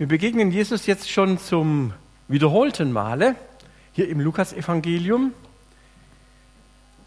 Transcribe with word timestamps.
Wir 0.00 0.08
begegnen 0.08 0.50
Jesus 0.50 0.86
jetzt 0.86 1.10
schon 1.10 1.36
zum 1.36 1.92
wiederholten 2.26 2.90
Male 2.90 3.34
hier 3.92 4.08
im 4.08 4.18
Lukasevangelium. 4.18 5.34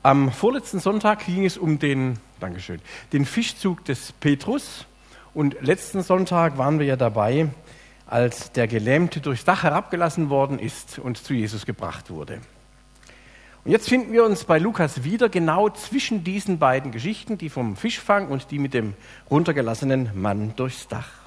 Am 0.03 0.31
vorletzten 0.31 0.79
Sonntag 0.79 1.25
ging 1.25 1.43
es 1.43 1.57
um 1.57 1.79
den, 1.79 2.19
Dankeschön, 2.39 2.79
den 3.11 3.25
Fischzug 3.25 3.83
des 3.85 4.11
Petrus. 4.11 4.85
Und 5.33 5.59
letzten 5.61 6.03
Sonntag 6.03 6.59
waren 6.59 6.77
wir 6.77 6.85
ja 6.85 6.95
dabei, 6.95 7.47
als 8.05 8.51
der 8.51 8.67
Gelähmte 8.67 9.21
durchs 9.21 9.43
Dach 9.43 9.63
herabgelassen 9.63 10.29
worden 10.29 10.59
ist 10.59 10.99
und 10.99 11.17
zu 11.17 11.33
Jesus 11.33 11.65
gebracht 11.65 12.11
wurde. 12.11 12.41
Und 13.65 13.71
jetzt 13.71 13.89
finden 13.89 14.13
wir 14.13 14.23
uns 14.23 14.43
bei 14.43 14.59
Lukas 14.59 15.03
wieder 15.03 15.29
genau 15.29 15.67
zwischen 15.69 16.23
diesen 16.23 16.59
beiden 16.59 16.91
Geschichten, 16.91 17.39
die 17.39 17.49
vom 17.49 17.75
Fischfang 17.75 18.27
und 18.27 18.51
die 18.51 18.59
mit 18.59 18.75
dem 18.75 18.93
runtergelassenen 19.31 20.11
Mann 20.13 20.53
durchs 20.57 20.87
Dach. 20.87 21.22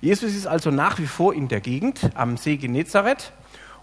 Jesus 0.00 0.34
ist 0.34 0.46
also 0.46 0.70
nach 0.70 0.98
wie 0.98 1.06
vor 1.06 1.34
in 1.34 1.48
der 1.48 1.60
Gegend 1.60 2.10
am 2.14 2.36
See 2.36 2.56
Genezareth 2.56 3.32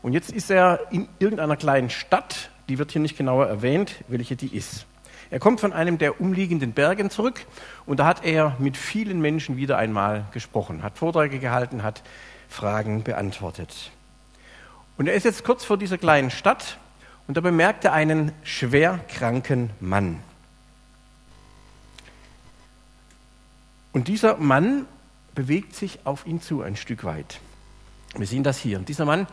und 0.02 0.14
jetzt 0.14 0.32
ist 0.32 0.52
er 0.52 0.80
in 0.92 1.08
irgendeiner 1.20 1.58
kleinen 1.58 1.90
Stadt, 1.90 2.50
die 2.70 2.78
wird 2.78 2.92
hier 2.92 3.02
nicht 3.02 3.18
genauer 3.18 3.48
erwähnt, 3.48 4.04
welche 4.08 4.36
die 4.36 4.56
ist. 4.56 4.86
Er 5.32 5.40
kommt 5.40 5.60
von 5.60 5.74
einem 5.74 5.98
der 5.98 6.22
umliegenden 6.22 6.74
Bergen 6.74 7.10
zurück 7.10 7.46
und 7.86 8.00
da 8.00 8.06
hat 8.06 8.24
er 8.24 8.56
mit 8.60 8.78
vielen 8.78 9.20
Menschen 9.20 9.58
wieder 9.58 9.78
einmal 9.78 10.26
gesprochen, 10.32 10.84
hat 10.84 10.98
Vorträge 10.98 11.40
gehalten, 11.40 11.84
hat 11.84 12.04
Fragen 12.48 13.04
beantwortet. 13.04 13.92
Und 14.98 15.08
er 15.08 15.16
ist 15.16 15.24
jetzt 15.24 15.44
kurz 15.44 15.66
vor 15.66 15.78
dieser 15.78 15.98
kleinen 15.98 16.32
Stadt 16.32 16.78
und 17.28 17.36
da 17.36 17.42
bemerkt 17.42 17.84
er 17.86 17.94
einen 17.94 18.32
schwer 18.44 19.00
kranken 19.10 19.72
Mann. 19.80 20.20
Und 23.92 24.08
dieser 24.08 24.38
Mann 24.38 24.86
bewegt 25.36 25.76
sich 25.76 26.00
auf 26.06 26.26
ihn 26.26 26.42
zu 26.42 26.62
ein 26.62 26.76
Stück 26.76 27.04
weit. 27.04 27.40
Wir 28.18 28.26
sehen 28.26 28.44
das 28.44 28.58
hier. 28.58 28.80
Dieser 28.80 29.06
Mann 29.06 29.28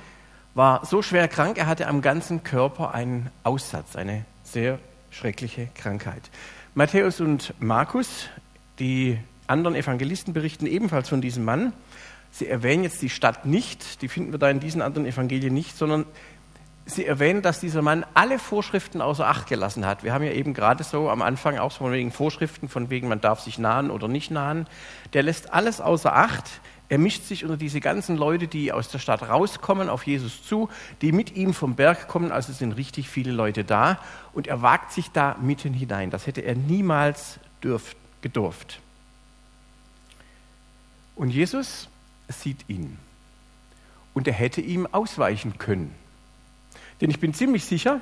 war 0.55 0.85
so 0.85 1.01
schwer 1.01 1.29
krank, 1.29 1.57
er 1.57 1.67
hatte 1.67 1.87
am 1.87 2.03
ganzen 2.03 2.43
Körper 2.43 2.93
einen 2.93 3.31
Aussatz, 3.45 3.97
eine 3.97 4.25
sehr 4.43 4.79
schreckliche 5.11 5.69
Krankheit. 5.75 6.31
Matthäus 6.75 7.21
und 7.21 7.55
Markus, 7.61 8.29
die 8.79 9.19
anderen 9.47 9.77
Evangelisten, 9.77 10.35
berichten 10.35 10.67
ebenfalls 10.67 11.09
von 11.09 11.21
diesem 11.21 11.45
Mann. 11.45 11.73
Sie 12.31 12.49
erwähnen 12.49 12.83
jetzt 12.83 13.03
die 13.03 13.11
Stadt 13.11 13.47
nicht, 13.47 14.03
die 14.03 14.09
finden 14.09 14.33
wir 14.33 14.39
da 14.39 14.51
in 14.51 14.59
diesen 14.59 14.83
anderen 14.83 15.07
Evangelien 15.07 15.55
nicht, 15.55 15.77
sondern 15.77 16.07
Sie 16.85 17.07
erwähnen, 17.07 17.43
dass 17.43 17.61
dieser 17.61 17.81
Mann 17.81 18.05
alle 18.15 18.39
Vorschriften 18.39 19.01
außer 19.01 19.27
Acht 19.27 19.47
gelassen 19.47 19.87
hat. 19.87 20.03
Wir 20.03 20.13
haben 20.13 20.25
ja 20.25 20.33
eben 20.33 20.53
gerade 20.53 20.83
so 20.83 21.11
am 21.11 21.23
Anfang 21.23 21.59
auch 21.59 21.73
von 21.73 21.93
wegen 21.93 22.11
Vorschriften, 22.11 22.69
von 22.69 22.91
wegen 22.91 23.09
man 23.09 23.21
darf 23.21 23.41
sich 23.41 23.59
nahen 23.59 23.91
oder 23.91 24.09
nicht 24.09 24.31
nahen. 24.33 24.67
Der 25.13 25.23
lässt 25.23 25.53
alles 25.53 25.81
außer 25.81 26.15
Acht. 26.15 26.45
Er 26.89 26.99
mischt 26.99 27.23
sich 27.23 27.45
unter 27.45 27.57
diese 27.57 27.81
ganzen 27.81 28.17
Leute, 28.17 28.49
die 28.49 28.73
aus 28.73 28.89
der 28.89 28.99
Stadt 28.99 29.23
rauskommen, 29.23 29.89
auf 29.89 30.07
Jesus 30.07 30.45
zu, 30.45 30.69
die 31.01 31.13
mit 31.13 31.37
ihm 31.37 31.55
vom 31.55 31.77
Berg 31.77 32.09
kommen. 32.09 32.33
Also 32.33 32.53
sind 32.53 32.73
richtig 32.73 33.09
viele 33.09 33.33
Leute 33.33 33.65
da. 33.65 33.99
Und 34.33 34.49
er 34.49 34.61
wagt 34.61 34.93
sich 34.93 35.11
da 35.13 35.37
mitten 35.41 35.73
hinein. 35.73 36.11
Das 36.11 36.27
hätte 36.27 36.43
er 36.43 36.57
niemals 36.57 37.39
dürft, 37.63 37.97
gedurft. 38.23 38.81
Und 41.15 41.31
Jesus 41.31 41.89
sieht 42.29 42.69
ihn. 42.69 42.99
Und 44.15 44.27
er 44.27 44.35
hätte 44.35 44.61
ihm 44.61 44.87
ausweichen 44.91 45.59
können. 45.59 45.95
Denn 47.03 47.11
ich 47.11 47.19
bin 47.19 47.35
ziemlich 47.35 47.65
sicher, 47.65 48.01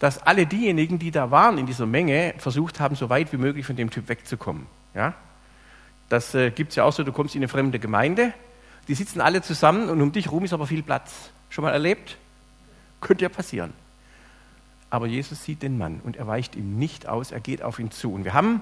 dass 0.00 0.20
alle 0.20 0.44
diejenigen, 0.44 0.98
die 0.98 1.12
da 1.12 1.30
waren 1.30 1.58
in 1.58 1.66
dieser 1.66 1.86
Menge, 1.86 2.34
versucht 2.38 2.80
haben, 2.80 2.96
so 2.96 3.08
weit 3.08 3.32
wie 3.32 3.36
möglich 3.36 3.64
von 3.64 3.76
dem 3.76 3.88
Typ 3.88 4.08
wegzukommen. 4.08 4.66
Ja? 4.96 5.14
Das 6.08 6.34
äh, 6.34 6.50
gibt 6.50 6.70
es 6.70 6.76
ja 6.76 6.82
auch 6.82 6.92
so, 6.92 7.04
du 7.04 7.12
kommst 7.12 7.36
in 7.36 7.38
eine 7.38 7.46
fremde 7.46 7.78
Gemeinde, 7.78 8.32
die 8.88 8.94
sitzen 8.94 9.20
alle 9.20 9.42
zusammen 9.42 9.88
und 9.88 10.02
um 10.02 10.10
dich 10.10 10.24
herum 10.24 10.44
ist 10.44 10.52
aber 10.52 10.66
viel 10.66 10.82
Platz. 10.82 11.30
Schon 11.50 11.62
mal 11.62 11.70
erlebt? 11.70 12.16
Könnte 13.00 13.22
ja 13.22 13.28
passieren. 13.28 13.72
Aber 14.90 15.06
Jesus 15.06 15.44
sieht 15.44 15.62
den 15.62 15.78
Mann 15.78 16.00
und 16.02 16.16
er 16.16 16.26
weicht 16.26 16.56
ihm 16.56 16.80
nicht 16.80 17.06
aus, 17.06 17.30
er 17.30 17.38
geht 17.38 17.62
auf 17.62 17.78
ihn 17.78 17.92
zu. 17.92 18.12
Und 18.12 18.24
wir 18.24 18.34
haben 18.34 18.60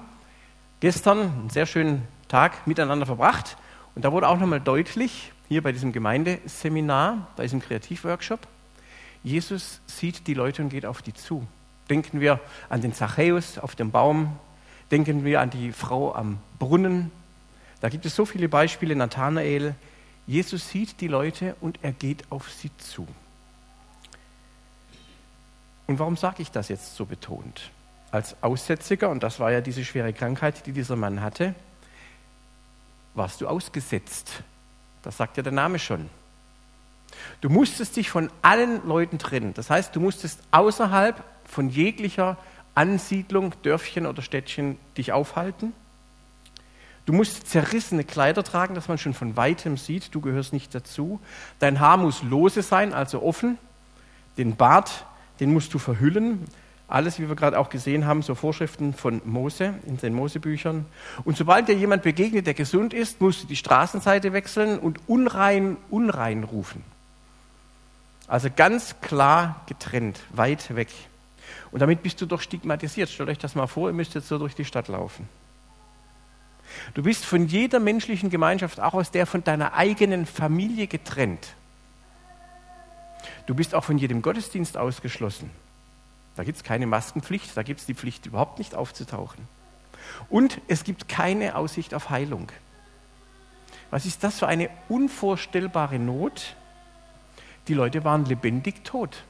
gestern 0.79 1.21
einen 1.21 1.49
sehr 1.49 1.65
schönen 1.65 2.07
Tag 2.27 2.67
miteinander 2.67 3.07
verbracht 3.07 3.57
und 3.95 4.05
da 4.05 4.11
wurde 4.11 4.27
auch 4.27 4.37
nochmal 4.37 4.61
deutlich, 4.61 5.31
hier 5.47 5.63
bei 5.63 5.71
diesem 5.71 5.91
Gemeindeseminar, 5.91 7.29
bei 7.35 7.41
diesem 7.41 7.61
Kreativworkshop, 7.61 8.47
Jesus 9.23 9.81
sieht 9.85 10.27
die 10.27 10.33
Leute 10.33 10.61
und 10.61 10.69
geht 10.69 10.85
auf 10.85 11.01
die 11.01 11.13
zu. 11.13 11.45
Denken 11.89 12.21
wir 12.21 12.39
an 12.69 12.81
den 12.81 12.93
Zachäus 12.93 13.57
auf 13.57 13.75
dem 13.75 13.91
Baum, 13.91 14.37
denken 14.91 15.25
wir 15.25 15.41
an 15.41 15.49
die 15.49 15.71
Frau 15.71 16.13
am 16.13 16.39
Brunnen. 16.57 17.11
Da 17.81 17.89
gibt 17.89 18.05
es 18.05 18.15
so 18.15 18.25
viele 18.25 18.49
Beispiele, 18.49 18.95
Nathanael. 18.95 19.75
Jesus 20.27 20.69
sieht 20.69 21.01
die 21.01 21.07
Leute 21.07 21.55
und 21.61 21.79
er 21.81 21.91
geht 21.91 22.31
auf 22.31 22.51
sie 22.51 22.71
zu. 22.77 23.07
Und 25.87 25.97
warum 25.97 26.17
sage 26.17 26.43
ich 26.43 26.51
das 26.51 26.69
jetzt 26.69 26.95
so 26.95 27.05
betont? 27.05 27.71
Als 28.11 28.35
Aussätziger, 28.43 29.09
und 29.09 29.23
das 29.23 29.39
war 29.39 29.51
ja 29.51 29.61
diese 29.61 29.83
schwere 29.83 30.13
Krankheit, 30.13 30.65
die 30.67 30.71
dieser 30.71 30.95
Mann 30.95 31.21
hatte, 31.21 31.55
warst 33.15 33.41
du 33.41 33.47
ausgesetzt. 33.47 34.43
Das 35.01 35.17
sagt 35.17 35.37
ja 35.37 35.43
der 35.43 35.51
Name 35.51 35.79
schon. 35.79 36.09
Du 37.41 37.49
musstest 37.49 37.95
dich 37.95 38.09
von 38.09 38.29
allen 38.41 38.85
Leuten 38.87 39.17
trennen. 39.17 39.53
Das 39.53 39.69
heißt, 39.69 39.95
du 39.95 39.99
musstest 39.99 40.39
außerhalb 40.51 41.23
von 41.45 41.69
jeglicher 41.69 42.37
Ansiedlung, 42.75 43.53
Dörfchen 43.63 44.05
oder 44.05 44.21
Städtchen 44.21 44.77
dich 44.97 45.11
aufhalten. 45.11 45.73
Du 47.05 47.13
musst 47.13 47.47
zerrissene 47.49 48.03
Kleider 48.03 48.43
tragen, 48.43 48.75
dass 48.75 48.87
man 48.87 48.99
schon 48.99 49.15
von 49.15 49.35
weitem 49.35 49.77
sieht, 49.77 50.13
du 50.13 50.21
gehörst 50.21 50.53
nicht 50.53 50.75
dazu. 50.75 51.19
Dein 51.57 51.79
Haar 51.79 51.97
muss 51.97 52.21
lose 52.21 52.61
sein, 52.61 52.93
also 52.93 53.23
offen. 53.23 53.57
Den 54.37 54.55
Bart, 54.55 55.05
den 55.39 55.51
musst 55.51 55.73
du 55.73 55.79
verhüllen. 55.79 56.45
Alles, 56.87 57.19
wie 57.19 57.27
wir 57.27 57.35
gerade 57.35 57.57
auch 57.57 57.69
gesehen 57.69 58.05
haben, 58.05 58.21
so 58.21 58.35
Vorschriften 58.35 58.93
von 58.93 59.21
Mose 59.25 59.73
in 59.85 59.97
den 59.97 60.13
Mosebüchern. 60.13 60.85
Und 61.23 61.35
sobald 61.35 61.67
dir 61.67 61.75
jemand 61.75 62.03
begegnet, 62.03 62.47
der 62.47 62.53
gesund 62.53 62.93
ist, 62.93 63.21
musst 63.21 63.43
du 63.43 63.47
die 63.47 63.55
Straßenseite 63.55 64.31
wechseln 64.31 64.77
und 64.79 64.99
unrein, 65.07 65.77
unrein 65.89 66.43
rufen. 66.43 66.83
Also 68.29 68.49
ganz 68.55 68.95
klar 69.01 69.63
getrennt, 69.65 70.19
weit 70.29 70.75
weg. 70.75 70.89
Und 71.71 71.79
damit 71.79 72.03
bist 72.03 72.21
du 72.21 72.27
doch 72.27 72.41
stigmatisiert. 72.41 73.09
Stellt 73.09 73.27
euch 73.29 73.39
das 73.39 73.55
mal 73.55 73.65
vor, 73.65 73.89
ihr 73.89 73.93
müsst 73.93 74.13
jetzt 74.13 74.27
so 74.27 74.37
durch 74.37 74.53
die 74.53 74.65
Stadt 74.65 74.87
laufen. 74.87 75.27
Du 76.93 77.01
bist 77.01 77.25
von 77.25 77.47
jeder 77.47 77.79
menschlichen 77.79 78.29
Gemeinschaft, 78.29 78.79
auch 78.79 78.93
aus 78.93 79.09
der 79.09 79.25
von 79.25 79.43
deiner 79.43 79.73
eigenen 79.73 80.27
Familie 80.27 80.85
getrennt. 80.85 81.55
Du 83.47 83.55
bist 83.55 83.73
auch 83.73 83.83
von 83.83 83.97
jedem 83.97 84.21
Gottesdienst 84.21 84.77
ausgeschlossen. 84.77 85.49
Da 86.35 86.43
gibt 86.43 86.57
es 86.57 86.63
keine 86.63 86.85
Maskenpflicht, 86.85 87.57
da 87.57 87.63
gibt 87.63 87.79
es 87.79 87.87
die 87.87 87.95
Pflicht, 87.95 88.27
überhaupt 88.27 88.59
nicht 88.59 88.75
aufzutauchen. 88.75 89.47
Und 90.29 90.61
es 90.67 90.83
gibt 90.83 91.09
keine 91.09 91.55
Aussicht 91.55 91.95
auf 91.95 92.11
Heilung. 92.11 92.51
Was 93.89 94.05
ist 94.05 94.23
das 94.23 94.37
für 94.37 94.47
eine 94.47 94.69
unvorstellbare 94.87 95.97
Not? 95.97 96.55
Die 97.69 97.75
Leute 97.75 98.03
waren 98.03 98.25
lebendig 98.25 98.83
tot. 98.83 99.23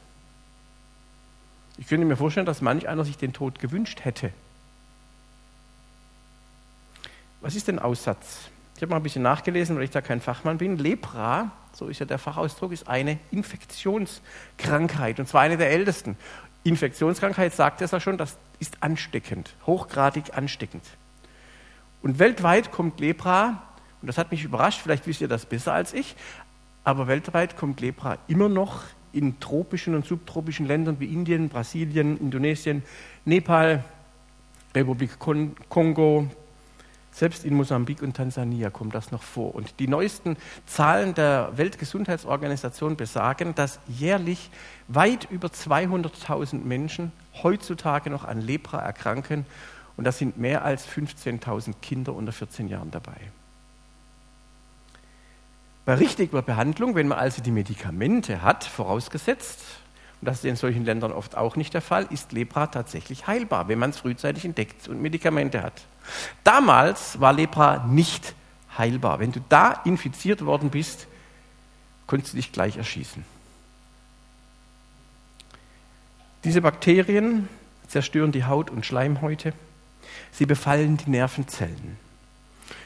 Ich 1.78 1.88
könnte 1.88 2.06
mir 2.06 2.16
vorstellen, 2.16 2.46
dass 2.46 2.62
manch 2.62 2.88
einer 2.88 3.04
sich 3.04 3.18
den 3.18 3.34
Tod 3.34 3.60
gewünscht 3.60 4.06
hätte. 4.06 4.32
Was 7.42 7.56
ist 7.56 7.68
denn 7.68 7.80
Aussatz? 7.80 8.50
Ich 8.78 8.82
habe 8.82 8.92
mal 8.92 8.96
ein 8.96 9.04
bisschen 9.04 9.24
nachgelesen, 9.24 9.76
weil 9.76 9.84
ich 9.84 9.90
da 9.90 10.00
kein 10.00 10.22
Fachmann 10.22 10.58
bin. 10.58 10.78
Lepra, 10.78 11.52
so 11.74 11.90
ist 11.90 12.00
ja 12.00 12.06
der 12.06 12.18
Fachausdruck, 12.18 12.72
ist 12.72 12.88
eine 12.88 13.20
Infektionskrankheit 13.32 15.20
und 15.20 15.28
zwar 15.28 15.42
eine 15.42 15.58
der 15.58 15.72
ältesten. 15.72 16.16
Infektionskrankheit 16.64 17.54
sagt 17.54 17.82
es 17.82 17.92
ja 17.92 18.00
schon, 18.00 18.18
das 18.18 18.38
ist 18.60 18.82
ansteckend, 18.82 19.54
hochgradig 19.66 20.38
ansteckend. 20.38 20.84
Und 22.02 22.20
weltweit 22.20 22.72
kommt 22.72 23.02
Lepra, 23.02 23.64
und 24.02 24.08
das 24.08 24.18
hat 24.18 24.32
mich 24.32 24.46
überrascht, 24.46 24.80
vielleicht 24.82 25.08
wisst 25.08 25.20
ihr 25.20 25.28
das 25.28 25.46
besser 25.46 25.74
als 25.74 25.94
ich, 25.94 26.16
aber 26.84 27.08
weltweit 27.08 27.58
kommt 27.58 27.82
Lepra 27.82 28.18
immer 28.28 28.50
noch 28.50 28.84
in 29.12 29.40
tropischen 29.40 29.96
und 29.96 30.06
subtropischen 30.06 30.68
Ländern 30.68 31.00
wie 31.00 31.06
Indien, 31.06 31.50
Brasilien, 31.50 32.18
Indonesien, 32.18 32.84
Nepal, 33.26 33.84
Republik 34.76 35.18
Kongo, 35.20 36.28
selbst 37.12 37.44
in 37.44 37.56
Mosambik 37.56 38.02
und 38.02 38.16
Tansania 38.16 38.70
kommt 38.70 38.94
das 38.94 39.12
noch 39.12 39.24
vor. 39.24 39.56
Und 39.56 39.80
die 39.80 39.88
neuesten 39.88 40.38
Zahlen 40.66 41.16
der 41.16 41.52
Weltgesundheitsorganisation 41.56 42.96
besagen, 42.96 43.56
dass 43.56 43.80
jährlich 43.88 44.52
weit 44.88 45.28
über 45.30 45.48
200.000 45.48 46.64
Menschen 46.64 47.12
heutzutage 47.44 48.10
noch 48.10 48.26
an 48.26 48.42
Lepra 48.42 48.80
erkranken. 48.80 49.46
Und 49.98 50.06
da 50.06 50.12
sind 50.12 50.38
mehr 50.38 50.64
als 50.64 50.88
15.000 50.88 51.74
Kinder 51.82 52.14
unter 52.14 52.32
14 52.32 52.68
Jahren 52.68 52.92
dabei. 52.92 53.18
Bei 55.90 55.96
richtiger 55.96 56.44
Behandlung, 56.44 56.94
wenn 56.94 57.08
man 57.08 57.18
also 57.18 57.42
die 57.42 57.50
Medikamente 57.50 58.44
hat, 58.44 58.64
vorausgesetzt, 58.64 59.60
und 60.22 60.28
das 60.28 60.38
ist 60.38 60.46
in 60.46 60.56
solchen 60.56 60.86
Ländern 60.86 61.12
oft 61.12 61.36
auch 61.36 61.56
nicht 61.56 61.74
der 61.74 61.82
Fall, 61.82 62.06
ist 62.12 62.32
Lepra 62.32 62.68
tatsächlich 62.68 63.26
heilbar, 63.26 63.70
wenn 63.70 63.80
man 63.80 63.90
es 63.90 63.98
frühzeitig 63.98 64.46
entdeckt 64.46 64.88
und 64.88 65.02
Medikamente 65.02 65.64
hat. 65.64 65.82
Damals 66.44 67.20
war 67.20 67.34
Lepra 67.34 67.88
nicht 67.88 68.36
heilbar. 68.78 69.20
Wenn 69.20 69.32
du 69.32 69.40
da 69.50 69.82
infiziert 69.84 70.46
worden 70.46 70.70
bist, 70.70 71.08
konntest 72.06 72.34
du 72.34 72.38
dich 72.38 72.52
gleich 72.52 72.78
erschießen. 72.78 73.26
Diese 76.44 76.62
Bakterien 76.62 77.50
zerstören 77.88 78.32
die 78.32 78.46
Haut 78.46 78.70
und 78.70 78.86
Schleimhäute. 78.86 79.54
Sie 80.34 80.46
befallen 80.46 80.98
die 80.98 81.10
Nervenzellen. 81.10 81.98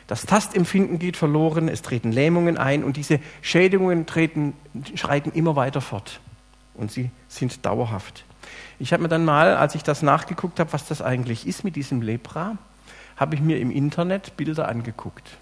Das 0.07 0.25
Tastempfinden 0.25 0.99
geht 0.99 1.17
verloren, 1.17 1.69
es 1.69 1.81
treten 1.81 2.11
Lähmungen 2.11 2.57
ein 2.57 2.83
und 2.83 2.97
diese 2.97 3.19
Schädigungen 3.41 4.05
treten, 4.05 4.53
schreiten 4.95 5.31
immer 5.31 5.55
weiter 5.55 5.81
fort. 5.81 6.19
Und 6.73 6.91
sie 6.91 7.09
sind 7.27 7.65
dauerhaft. 7.65 8.25
Ich 8.79 8.91
habe 8.91 9.03
mir 9.03 9.09
dann 9.09 9.25
mal, 9.25 9.55
als 9.55 9.75
ich 9.75 9.83
das 9.83 10.01
nachgeguckt 10.01 10.59
habe, 10.59 10.73
was 10.73 10.87
das 10.87 11.01
eigentlich 11.01 11.47
ist 11.47 11.63
mit 11.63 11.75
diesem 11.75 12.01
Lepra, 12.01 12.57
habe 13.15 13.35
ich 13.35 13.41
mir 13.41 13.59
im 13.59 13.71
Internet 13.71 14.35
Bilder 14.35 14.67
angeguckt. 14.67 15.37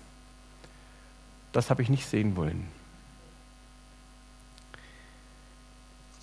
Das 1.51 1.69
habe 1.69 1.81
ich 1.81 1.89
nicht 1.89 2.05
sehen 2.05 2.35
wollen. 2.35 2.67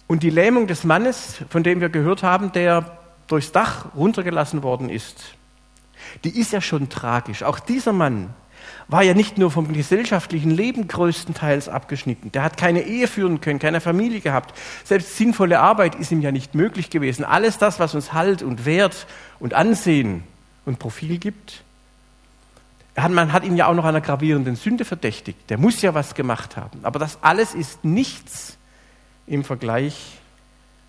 Und 0.06 0.22
die 0.22 0.30
Lähmung 0.30 0.66
des 0.66 0.84
Mannes, 0.84 1.42
von 1.50 1.62
dem 1.62 1.80
wir 1.80 1.90
gehört 1.90 2.22
haben, 2.22 2.52
der 2.52 2.98
durchs 3.26 3.52
Dach 3.52 3.94
runtergelassen 3.94 4.62
worden 4.62 4.88
ist, 4.88 5.34
die 6.24 6.38
ist 6.38 6.52
ja 6.52 6.60
schon 6.60 6.88
tragisch. 6.88 7.42
Auch 7.42 7.58
dieser 7.58 7.92
Mann 7.92 8.30
war 8.88 9.02
ja 9.02 9.14
nicht 9.14 9.38
nur 9.38 9.50
vom 9.50 9.72
gesellschaftlichen 9.72 10.50
Leben 10.50 10.88
größtenteils 10.88 11.68
abgeschnitten. 11.68 12.32
Der 12.32 12.42
hat 12.42 12.56
keine 12.56 12.82
Ehe 12.82 13.06
führen 13.06 13.40
können, 13.40 13.58
keine 13.58 13.80
Familie 13.80 14.20
gehabt. 14.20 14.58
Selbst 14.84 15.16
sinnvolle 15.16 15.60
Arbeit 15.60 15.94
ist 15.94 16.10
ihm 16.10 16.22
ja 16.22 16.32
nicht 16.32 16.54
möglich 16.54 16.90
gewesen. 16.90 17.24
Alles 17.24 17.58
das, 17.58 17.78
was 17.78 17.94
uns 17.94 18.12
Halt 18.12 18.42
und 18.42 18.64
Wert 18.64 19.06
und 19.38 19.54
Ansehen 19.54 20.24
und 20.64 20.78
Profil 20.78 21.18
gibt. 21.18 21.62
Man 22.96 23.32
hat 23.32 23.44
ihn 23.44 23.56
ja 23.56 23.66
auch 23.66 23.74
noch 23.74 23.84
einer 23.84 24.00
gravierenden 24.00 24.56
Sünde 24.56 24.84
verdächtigt. 24.84 25.50
Der 25.50 25.58
muss 25.58 25.82
ja 25.82 25.94
was 25.94 26.14
gemacht 26.14 26.56
haben. 26.56 26.80
Aber 26.82 26.98
das 26.98 27.18
alles 27.22 27.54
ist 27.54 27.84
nichts 27.84 28.56
im 29.26 29.44
Vergleich 29.44 30.18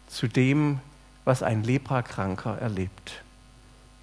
zu 0.07 0.27
dem, 0.27 0.80
was 1.25 1.44
ein 1.44 1.63
Leprakranker 1.63 2.57
erlebt. 2.57 3.22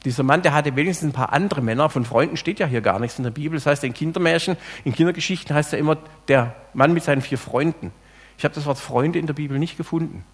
Dieser 0.06 0.22
Mann, 0.22 0.40
der 0.40 0.54
hatte 0.54 0.76
wenigstens 0.76 1.08
ein 1.08 1.12
paar 1.12 1.32
andere 1.32 1.60
Männer. 1.60 1.90
Von 1.90 2.04
Freunden 2.04 2.36
steht 2.36 2.60
ja 2.60 2.66
hier 2.68 2.80
gar 2.80 3.00
nichts 3.00 3.18
in 3.18 3.24
der 3.24 3.32
Bibel. 3.32 3.58
Das 3.58 3.66
heißt, 3.66 3.82
in 3.82 3.92
Kindermärchen, 3.92 4.56
in 4.84 4.94
Kindergeschichten 4.94 5.54
heißt 5.54 5.72
ja 5.72 5.78
immer 5.78 5.96
der 6.28 6.54
Mann 6.74 6.92
mit 6.92 7.02
seinen 7.02 7.22
vier 7.22 7.38
Freunden. 7.38 7.90
Ich 8.38 8.44
habe 8.44 8.54
das 8.54 8.66
Wort 8.66 8.78
Freunde 8.78 9.18
in 9.18 9.26
der 9.26 9.34
Bibel 9.34 9.58
nicht 9.58 9.76
gefunden. 9.76 10.24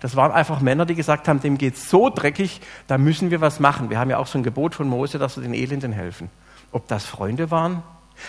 Das 0.00 0.16
waren 0.16 0.32
einfach 0.32 0.60
Männer, 0.60 0.86
die 0.86 0.96
gesagt 0.96 1.28
haben, 1.28 1.40
dem 1.40 1.56
geht 1.56 1.76
so 1.76 2.10
dreckig, 2.10 2.60
da 2.88 2.98
müssen 2.98 3.30
wir 3.30 3.40
was 3.40 3.60
machen. 3.60 3.90
Wir 3.90 4.00
haben 4.00 4.10
ja 4.10 4.18
auch 4.18 4.26
so 4.26 4.38
ein 4.38 4.42
Gebot 4.42 4.74
von 4.74 4.88
Mose, 4.88 5.20
dass 5.20 5.36
wir 5.36 5.44
den 5.44 5.54
Elenden 5.54 5.92
helfen. 5.92 6.28
Ob 6.72 6.88
das 6.88 7.06
Freunde 7.06 7.52
waren? 7.52 7.84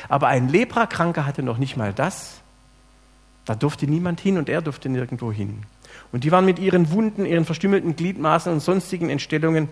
Aber 0.09 0.27
ein 0.27 0.47
Leprakranker 0.47 1.25
hatte 1.25 1.41
noch 1.41 1.57
nicht 1.57 1.75
mal 1.75 1.91
das. 1.91 2.35
Da 3.45 3.55
durfte 3.55 3.87
niemand 3.87 4.21
hin 4.21 4.37
und 4.37 4.47
er 4.47 4.61
durfte 4.61 4.89
nirgendwo 4.89 5.31
hin. 5.31 5.63
Und 6.11 6.23
die 6.23 6.31
waren 6.31 6.45
mit 6.45 6.59
ihren 6.59 6.91
Wunden, 6.91 7.25
ihren 7.25 7.45
verstümmelten 7.45 7.95
Gliedmaßen 7.95 8.53
und 8.53 8.59
sonstigen 8.59 9.09
Entstellungen 9.09 9.69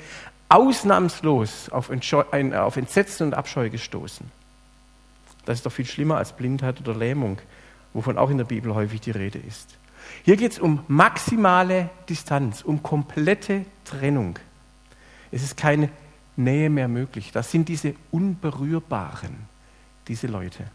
ausnahmslos 0.51 1.69
auf, 1.69 1.89
auf 1.89 2.77
Entsetzen 2.77 3.27
und 3.27 3.33
Abscheu 3.33 3.69
gestoßen. 3.69 4.30
Das 5.45 5.59
ist 5.59 5.65
doch 5.65 5.71
viel 5.71 5.86
schlimmer 5.86 6.18
als 6.18 6.33
Blindheit 6.33 6.80
oder 6.81 6.95
Lähmung, 6.95 7.39
wovon 7.94 8.18
auch 8.18 8.30
in 8.30 8.38
der 8.38 8.45
Bibel 8.45 8.75
häufig 8.75 9.01
die 9.01 9.12
Rede 9.12 9.39
ist. 9.39 9.77
Hier 10.24 10.36
geht 10.36 10.51
es 10.51 10.59
um 10.59 10.83
maximale 10.88 11.89
Distanz, 12.09 12.62
um 12.62 12.83
komplette 12.83 13.65
Trennung. 13.86 14.38
Es 15.31 15.42
ist 15.42 15.57
keine 15.57 15.89
Nähe 16.36 16.69
mehr 16.69 16.88
möglich. 16.88 17.31
Das 17.31 17.51
sind 17.51 17.69
diese 17.69 17.95
Unberührbaren, 18.12 19.36
diese 20.07 20.27
Leute. 20.27 20.65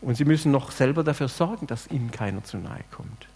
Und 0.00 0.16
sie 0.16 0.24
müssen 0.24 0.50
noch 0.50 0.72
selber 0.72 1.04
dafür 1.04 1.28
sorgen, 1.28 1.66
dass 1.68 1.86
ihnen 1.86 2.10
keiner 2.10 2.42
zu 2.42 2.58
nahe 2.58 2.82
kommt. 2.90 3.28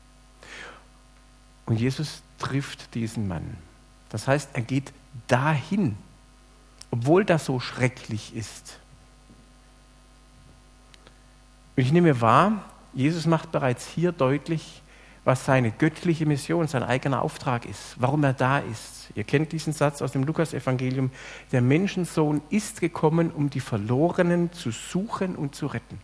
Und 1.66 1.78
Jesus 1.78 2.22
trifft 2.38 2.94
diesen 2.94 3.28
Mann. 3.28 3.56
Das 4.10 4.28
heißt, 4.28 4.50
er 4.52 4.62
geht 4.62 4.92
dahin, 5.28 5.96
obwohl 6.90 7.24
das 7.24 7.44
so 7.44 7.60
schrecklich 7.60 8.34
ist. 8.34 8.78
Und 11.76 11.82
ich 11.82 11.92
nehme 11.92 12.20
wahr, 12.20 12.64
Jesus 12.94 13.26
macht 13.26 13.52
bereits 13.52 13.86
hier 13.86 14.12
deutlich, 14.12 14.82
was 15.24 15.44
seine 15.44 15.72
göttliche 15.72 16.24
Mission, 16.24 16.68
sein 16.68 16.84
eigener 16.84 17.20
Auftrag 17.20 17.66
ist, 17.66 17.96
warum 17.98 18.22
er 18.22 18.32
da 18.32 18.58
ist. 18.58 19.10
Ihr 19.16 19.24
kennt 19.24 19.50
diesen 19.50 19.72
Satz 19.72 20.00
aus 20.00 20.12
dem 20.12 20.22
Lukasevangelium, 20.22 21.10
der 21.50 21.62
Menschensohn 21.62 22.40
ist 22.48 22.80
gekommen, 22.80 23.30
um 23.32 23.50
die 23.50 23.60
Verlorenen 23.60 24.52
zu 24.52 24.70
suchen 24.70 25.34
und 25.34 25.54
zu 25.54 25.66
retten. 25.66 25.98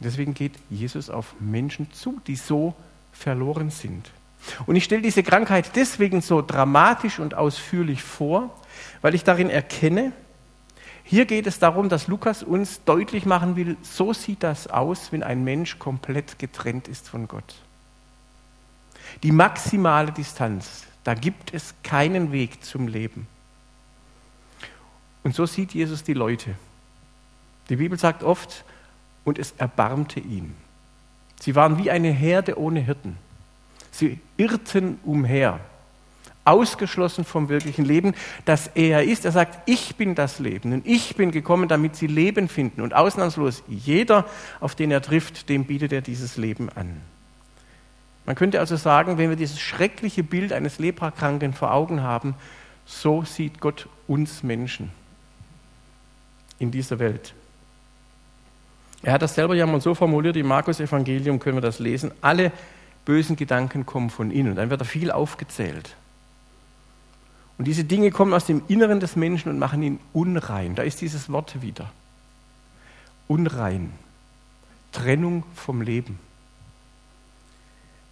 Deswegen 0.00 0.34
geht 0.34 0.52
Jesus 0.70 1.10
auf 1.10 1.34
Menschen 1.40 1.90
zu, 1.92 2.20
die 2.26 2.36
so 2.36 2.74
verloren 3.12 3.70
sind. 3.70 4.10
Und 4.66 4.76
ich 4.76 4.84
stelle 4.84 5.02
diese 5.02 5.22
Krankheit 5.22 5.76
deswegen 5.76 6.20
so 6.20 6.42
dramatisch 6.42 7.18
und 7.18 7.34
ausführlich 7.34 8.02
vor, 8.02 8.54
weil 9.02 9.14
ich 9.14 9.24
darin 9.24 9.50
erkenne, 9.50 10.12
hier 11.04 11.24
geht 11.24 11.46
es 11.46 11.58
darum, 11.58 11.88
dass 11.88 12.06
Lukas 12.06 12.42
uns 12.42 12.84
deutlich 12.84 13.24
machen 13.24 13.56
will, 13.56 13.78
so 13.82 14.12
sieht 14.12 14.42
das 14.42 14.66
aus, 14.66 15.10
wenn 15.10 15.22
ein 15.22 15.42
Mensch 15.42 15.78
komplett 15.78 16.38
getrennt 16.38 16.86
ist 16.86 17.08
von 17.08 17.26
Gott. 17.26 17.54
Die 19.22 19.32
maximale 19.32 20.12
Distanz, 20.12 20.84
da 21.04 21.14
gibt 21.14 21.54
es 21.54 21.74
keinen 21.82 22.30
Weg 22.30 22.62
zum 22.62 22.88
Leben. 22.88 23.26
Und 25.22 25.34
so 25.34 25.46
sieht 25.46 25.72
Jesus 25.72 26.04
die 26.04 26.12
Leute. 26.12 26.54
Die 27.70 27.76
Bibel 27.76 27.98
sagt 27.98 28.22
oft, 28.22 28.64
und 29.24 29.38
es 29.38 29.52
erbarmte 29.58 30.20
ihn. 30.20 30.54
Sie 31.40 31.54
waren 31.54 31.78
wie 31.78 31.90
eine 31.90 32.10
Herde 32.10 32.58
ohne 32.58 32.80
Hirten. 32.80 33.16
Sie 33.98 34.20
irrten 34.36 35.00
umher, 35.02 35.58
ausgeschlossen 36.44 37.24
vom 37.24 37.48
wirklichen 37.48 37.84
Leben, 37.84 38.14
das 38.44 38.70
er 38.76 39.02
ist. 39.02 39.24
Er 39.24 39.32
sagt, 39.32 39.58
ich 39.68 39.96
bin 39.96 40.14
das 40.14 40.38
Leben 40.38 40.72
und 40.72 40.86
ich 40.86 41.16
bin 41.16 41.32
gekommen, 41.32 41.68
damit 41.68 41.96
sie 41.96 42.06
Leben 42.06 42.48
finden. 42.48 42.80
Und 42.80 42.94
ausnahmslos 42.94 43.64
jeder, 43.66 44.24
auf 44.60 44.76
den 44.76 44.92
er 44.92 45.02
trifft, 45.02 45.48
dem 45.48 45.64
bietet 45.64 45.92
er 45.92 46.00
dieses 46.00 46.36
Leben 46.36 46.70
an. 46.70 47.00
Man 48.24 48.36
könnte 48.36 48.60
also 48.60 48.76
sagen, 48.76 49.18
wenn 49.18 49.30
wir 49.30 49.36
dieses 49.36 49.58
schreckliche 49.58 50.22
Bild 50.22 50.52
eines 50.52 50.78
Leprakranken 50.78 51.52
vor 51.52 51.72
Augen 51.72 52.02
haben, 52.02 52.36
so 52.86 53.24
sieht 53.24 53.60
Gott 53.60 53.88
uns 54.06 54.44
Menschen 54.44 54.90
in 56.60 56.70
dieser 56.70 57.00
Welt. 57.00 57.34
Er 59.02 59.14
hat 59.14 59.22
das 59.22 59.34
selber 59.34 59.56
ja 59.56 59.66
mal 59.66 59.80
so 59.80 59.94
formuliert, 59.94 60.36
im 60.36 60.46
Markus-Evangelium 60.46 61.40
können 61.40 61.56
wir 61.56 61.62
das 61.62 61.80
lesen. 61.80 62.12
Alle 62.20 62.52
bösen 63.08 63.36
Gedanken 63.36 63.86
kommen 63.86 64.10
von 64.10 64.30
innen. 64.30 64.54
Dann 64.54 64.68
wird 64.68 64.82
da 64.82 64.84
viel 64.84 65.10
aufgezählt. 65.10 65.96
Und 67.56 67.64
diese 67.64 67.82
Dinge 67.82 68.10
kommen 68.10 68.34
aus 68.34 68.44
dem 68.44 68.60
Inneren 68.68 69.00
des 69.00 69.16
Menschen 69.16 69.48
und 69.48 69.58
machen 69.58 69.82
ihn 69.82 69.98
unrein. 70.12 70.74
Da 70.74 70.82
ist 70.82 71.00
dieses 71.00 71.32
Wort 71.32 71.62
wieder. 71.62 71.90
Unrein. 73.26 73.94
Trennung 74.92 75.42
vom 75.54 75.80
Leben. 75.80 76.18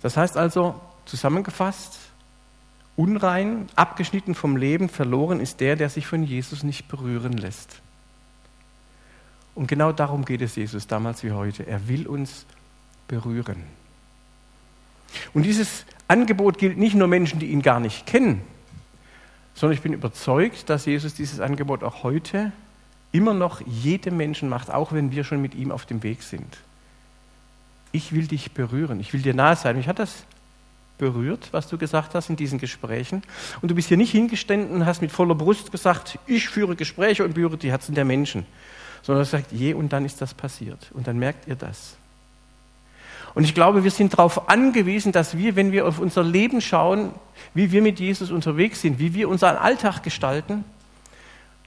Das 0.00 0.16
heißt 0.16 0.38
also, 0.38 0.80
zusammengefasst, 1.04 1.98
unrein, 2.96 3.68
abgeschnitten 3.76 4.34
vom 4.34 4.56
Leben, 4.56 4.88
verloren 4.88 5.40
ist 5.40 5.60
der, 5.60 5.76
der 5.76 5.90
sich 5.90 6.06
von 6.06 6.22
Jesus 6.22 6.62
nicht 6.62 6.88
berühren 6.88 7.34
lässt. 7.34 7.82
Und 9.54 9.66
genau 9.66 9.92
darum 9.92 10.24
geht 10.24 10.40
es 10.40 10.56
Jesus 10.56 10.86
damals 10.86 11.22
wie 11.22 11.32
heute. 11.32 11.66
Er 11.66 11.86
will 11.86 12.06
uns 12.06 12.46
berühren. 13.08 13.75
Und 15.34 15.42
dieses 15.42 15.84
Angebot 16.08 16.58
gilt 16.58 16.78
nicht 16.78 16.94
nur 16.94 17.08
Menschen, 17.08 17.38
die 17.38 17.46
ihn 17.46 17.62
gar 17.62 17.80
nicht 17.80 18.06
kennen, 18.06 18.42
sondern 19.54 19.76
ich 19.76 19.82
bin 19.82 19.92
überzeugt, 19.92 20.68
dass 20.68 20.86
Jesus 20.86 21.14
dieses 21.14 21.40
Angebot 21.40 21.82
auch 21.82 22.02
heute 22.02 22.52
immer 23.12 23.34
noch 23.34 23.60
jedem 23.66 24.16
Menschen 24.16 24.48
macht, 24.48 24.70
auch 24.70 24.92
wenn 24.92 25.10
wir 25.10 25.24
schon 25.24 25.40
mit 25.40 25.54
ihm 25.54 25.72
auf 25.72 25.86
dem 25.86 26.02
Weg 26.02 26.22
sind. 26.22 26.58
Ich 27.92 28.12
will 28.12 28.26
dich 28.26 28.52
berühren, 28.52 29.00
ich 29.00 29.12
will 29.12 29.22
dir 29.22 29.32
nahe 29.32 29.56
sein. 29.56 29.76
Mich 29.76 29.88
hat 29.88 29.98
das 29.98 30.24
berührt, 30.98 31.48
was 31.52 31.68
du 31.68 31.78
gesagt 31.78 32.14
hast 32.14 32.30
in 32.30 32.36
diesen 32.36 32.58
Gesprächen. 32.58 33.22
Und 33.62 33.70
du 33.70 33.74
bist 33.74 33.88
hier 33.88 33.96
nicht 33.96 34.12
hingestanden 34.12 34.70
und 34.70 34.86
hast 34.86 35.02
mit 35.02 35.12
voller 35.12 35.34
Brust 35.34 35.72
gesagt, 35.72 36.18
ich 36.26 36.48
führe 36.48 36.76
Gespräche 36.76 37.24
und 37.24 37.34
berühre 37.34 37.56
die 37.56 37.70
Herzen 37.70 37.94
der 37.94 38.04
Menschen, 38.04 38.46
sondern 39.02 39.24
du 39.24 39.30
sagt, 39.30 39.52
je 39.52 39.74
und 39.74 39.92
dann 39.92 40.04
ist 40.04 40.20
das 40.20 40.34
passiert. 40.34 40.90
Und 40.92 41.06
dann 41.06 41.18
merkt 41.18 41.48
ihr 41.48 41.56
das. 41.56 41.96
Und 43.36 43.44
ich 43.44 43.52
glaube, 43.52 43.84
wir 43.84 43.90
sind 43.90 44.14
darauf 44.14 44.48
angewiesen, 44.48 45.12
dass 45.12 45.36
wir, 45.36 45.56
wenn 45.56 45.70
wir 45.70 45.86
auf 45.86 45.98
unser 45.98 46.24
Leben 46.24 46.62
schauen, 46.62 47.10
wie 47.52 47.70
wir 47.70 47.82
mit 47.82 48.00
Jesus 48.00 48.30
unterwegs 48.30 48.80
sind, 48.80 48.98
wie 48.98 49.12
wir 49.12 49.28
unseren 49.28 49.56
Alltag 49.56 50.02
gestalten, 50.02 50.64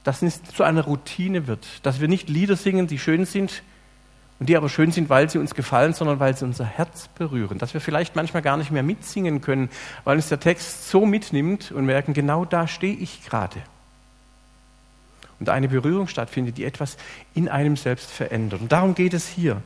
dass 0.03 0.23
es 0.23 0.43
zu 0.45 0.63
einer 0.63 0.81
Routine 0.81 1.45
wird. 1.45 1.67
Dass 1.83 2.01
wir 2.01 2.07
nicht 2.07 2.27
Lieder 2.27 2.55
singen, 2.55 2.87
die 2.87 2.97
schön 2.97 3.25
sind 3.25 3.61
und 4.39 4.49
die 4.49 4.57
aber 4.57 4.67
schön 4.67 4.91
sind, 4.91 5.11
weil 5.11 5.29
sie 5.29 5.37
uns 5.37 5.53
gefallen, 5.53 5.93
sondern 5.93 6.19
weil 6.19 6.35
sie 6.35 6.43
unser 6.43 6.65
Herz 6.65 7.07
berühren. 7.09 7.59
Dass 7.59 7.75
wir 7.75 7.81
vielleicht 7.81 8.15
manchmal 8.15 8.41
gar 8.41 8.57
nicht 8.57 8.71
mehr 8.71 8.81
mitsingen 8.81 9.39
können, 9.41 9.69
weil 10.05 10.15
uns 10.15 10.27
der 10.27 10.39
Text 10.39 10.89
so 10.89 11.05
mitnimmt 11.05 11.71
und 11.71 11.85
merken, 11.85 12.15
genau 12.15 12.45
da 12.45 12.67
stehe 12.67 12.95
ich 12.95 13.23
gerade. 13.25 13.61
und 15.39 15.49
eine 15.49 15.67
Berührung 15.67 16.07
stattfindet, 16.07 16.57
die 16.57 16.65
etwas 16.65 16.97
in 17.35 17.47
einem 17.47 17.77
selbst 17.77 18.09
verändert. 18.09 18.59
Und 18.59 18.71
darum 18.71 18.95
geht 18.95 19.13
es 19.13 19.27
hier. 19.27 19.61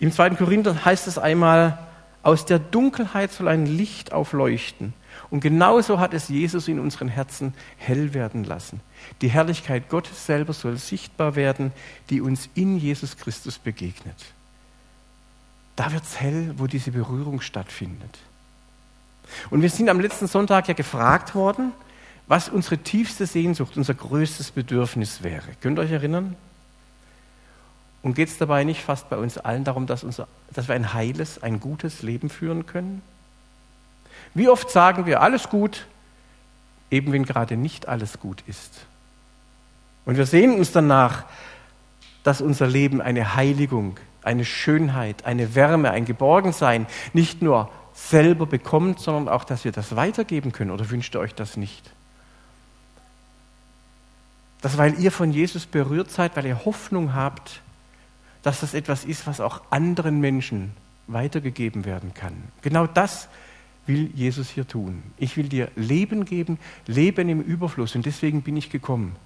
Im 0.00 0.10
zweiten 0.12 0.36
Korinther 0.36 0.84
heißt 0.84 1.06
es 1.06 1.18
einmal, 1.18 1.78
aus 2.22 2.46
der 2.46 2.58
Dunkelheit 2.58 3.32
soll 3.32 3.48
ein 3.48 3.66
Licht 3.66 4.12
aufleuchten. 4.12 4.94
Und 5.30 5.40
genauso 5.40 6.00
hat 6.00 6.12
es 6.12 6.28
Jesus 6.28 6.68
in 6.68 6.80
unseren 6.80 7.08
Herzen 7.08 7.54
hell 7.76 8.14
werden 8.14 8.44
lassen. 8.44 8.80
Die 9.20 9.28
Herrlichkeit 9.28 9.88
Gottes 9.88 10.26
selber 10.26 10.52
soll 10.52 10.76
sichtbar 10.76 11.36
werden, 11.36 11.72
die 12.08 12.20
uns 12.20 12.48
in 12.54 12.78
Jesus 12.78 13.16
Christus 13.16 13.58
begegnet. 13.58 14.16
Da 15.76 15.92
wird 15.92 16.02
es 16.02 16.20
hell, 16.20 16.54
wo 16.56 16.66
diese 16.66 16.90
Berührung 16.90 17.40
stattfindet. 17.40 18.18
Und 19.50 19.62
wir 19.62 19.70
sind 19.70 19.88
am 19.88 20.00
letzten 20.00 20.26
Sonntag 20.26 20.68
ja 20.68 20.74
gefragt 20.74 21.34
worden, 21.34 21.72
was 22.26 22.48
unsere 22.48 22.78
tiefste 22.78 23.26
Sehnsucht, 23.26 23.76
unser 23.76 23.94
größtes 23.94 24.50
Bedürfnis 24.50 25.22
wäre. 25.22 25.46
Könnt 25.60 25.78
ihr 25.78 25.82
euch 25.82 25.92
erinnern? 25.92 26.36
Und 28.02 28.14
geht 28.14 28.28
es 28.28 28.38
dabei 28.38 28.64
nicht 28.64 28.82
fast 28.82 29.10
bei 29.10 29.16
uns 29.16 29.36
allen 29.36 29.64
darum, 29.64 29.86
dass, 29.86 30.04
unser, 30.04 30.26
dass 30.52 30.68
wir 30.68 30.74
ein 30.74 30.94
heiles, 30.94 31.42
ein 31.42 31.60
gutes 31.60 32.02
Leben 32.02 32.30
führen 32.30 32.66
können? 32.66 33.02
Wie 34.34 34.48
oft 34.48 34.70
sagen 34.70 35.06
wir 35.06 35.20
alles 35.20 35.48
gut, 35.48 35.86
eben 36.90 37.12
wenn 37.12 37.24
gerade 37.24 37.56
nicht 37.56 37.88
alles 37.88 38.20
gut 38.20 38.42
ist? 38.46 38.86
Und 40.06 40.16
wir 40.16 40.26
sehen 40.26 40.54
uns 40.54 40.72
danach, 40.72 41.24
dass 42.22 42.40
unser 42.40 42.66
Leben 42.66 43.00
eine 43.02 43.34
Heiligung, 43.34 43.98
eine 44.22 44.44
Schönheit, 44.44 45.24
eine 45.24 45.54
Wärme, 45.54 45.90
ein 45.90 46.04
Geborgensein 46.04 46.86
nicht 47.12 47.42
nur 47.42 47.70
selber 47.92 48.46
bekommt, 48.46 49.00
sondern 49.00 49.28
auch, 49.32 49.44
dass 49.44 49.64
wir 49.64 49.72
das 49.72 49.96
weitergeben 49.96 50.52
können. 50.52 50.70
Oder 50.70 50.88
wünscht 50.90 51.14
ihr 51.14 51.20
euch 51.20 51.34
das 51.34 51.56
nicht? 51.56 51.90
Dass 54.62 54.78
weil 54.78 54.98
ihr 54.98 55.12
von 55.12 55.32
Jesus 55.32 55.66
berührt 55.66 56.10
seid, 56.10 56.36
weil 56.36 56.46
ihr 56.46 56.64
Hoffnung 56.64 57.14
habt, 57.14 57.60
dass 58.42 58.60
das 58.60 58.74
etwas 58.74 59.04
ist, 59.04 59.26
was 59.26 59.40
auch 59.40 59.62
anderen 59.70 60.20
Menschen 60.20 60.72
weitergegeben 61.06 61.84
werden 61.84 62.14
kann. 62.14 62.34
Genau 62.62 62.86
das 62.86 63.28
will 63.86 64.10
Jesus 64.14 64.48
hier 64.48 64.66
tun. 64.66 65.02
Ich 65.16 65.36
will 65.36 65.48
dir 65.48 65.70
Leben 65.76 66.24
geben, 66.24 66.58
Leben 66.86 67.28
im 67.28 67.40
Überfluss 67.40 67.94
und 67.94 68.06
deswegen 68.06 68.42
bin 68.42 68.56
ich 68.56 68.70
gekommen. 68.70 69.16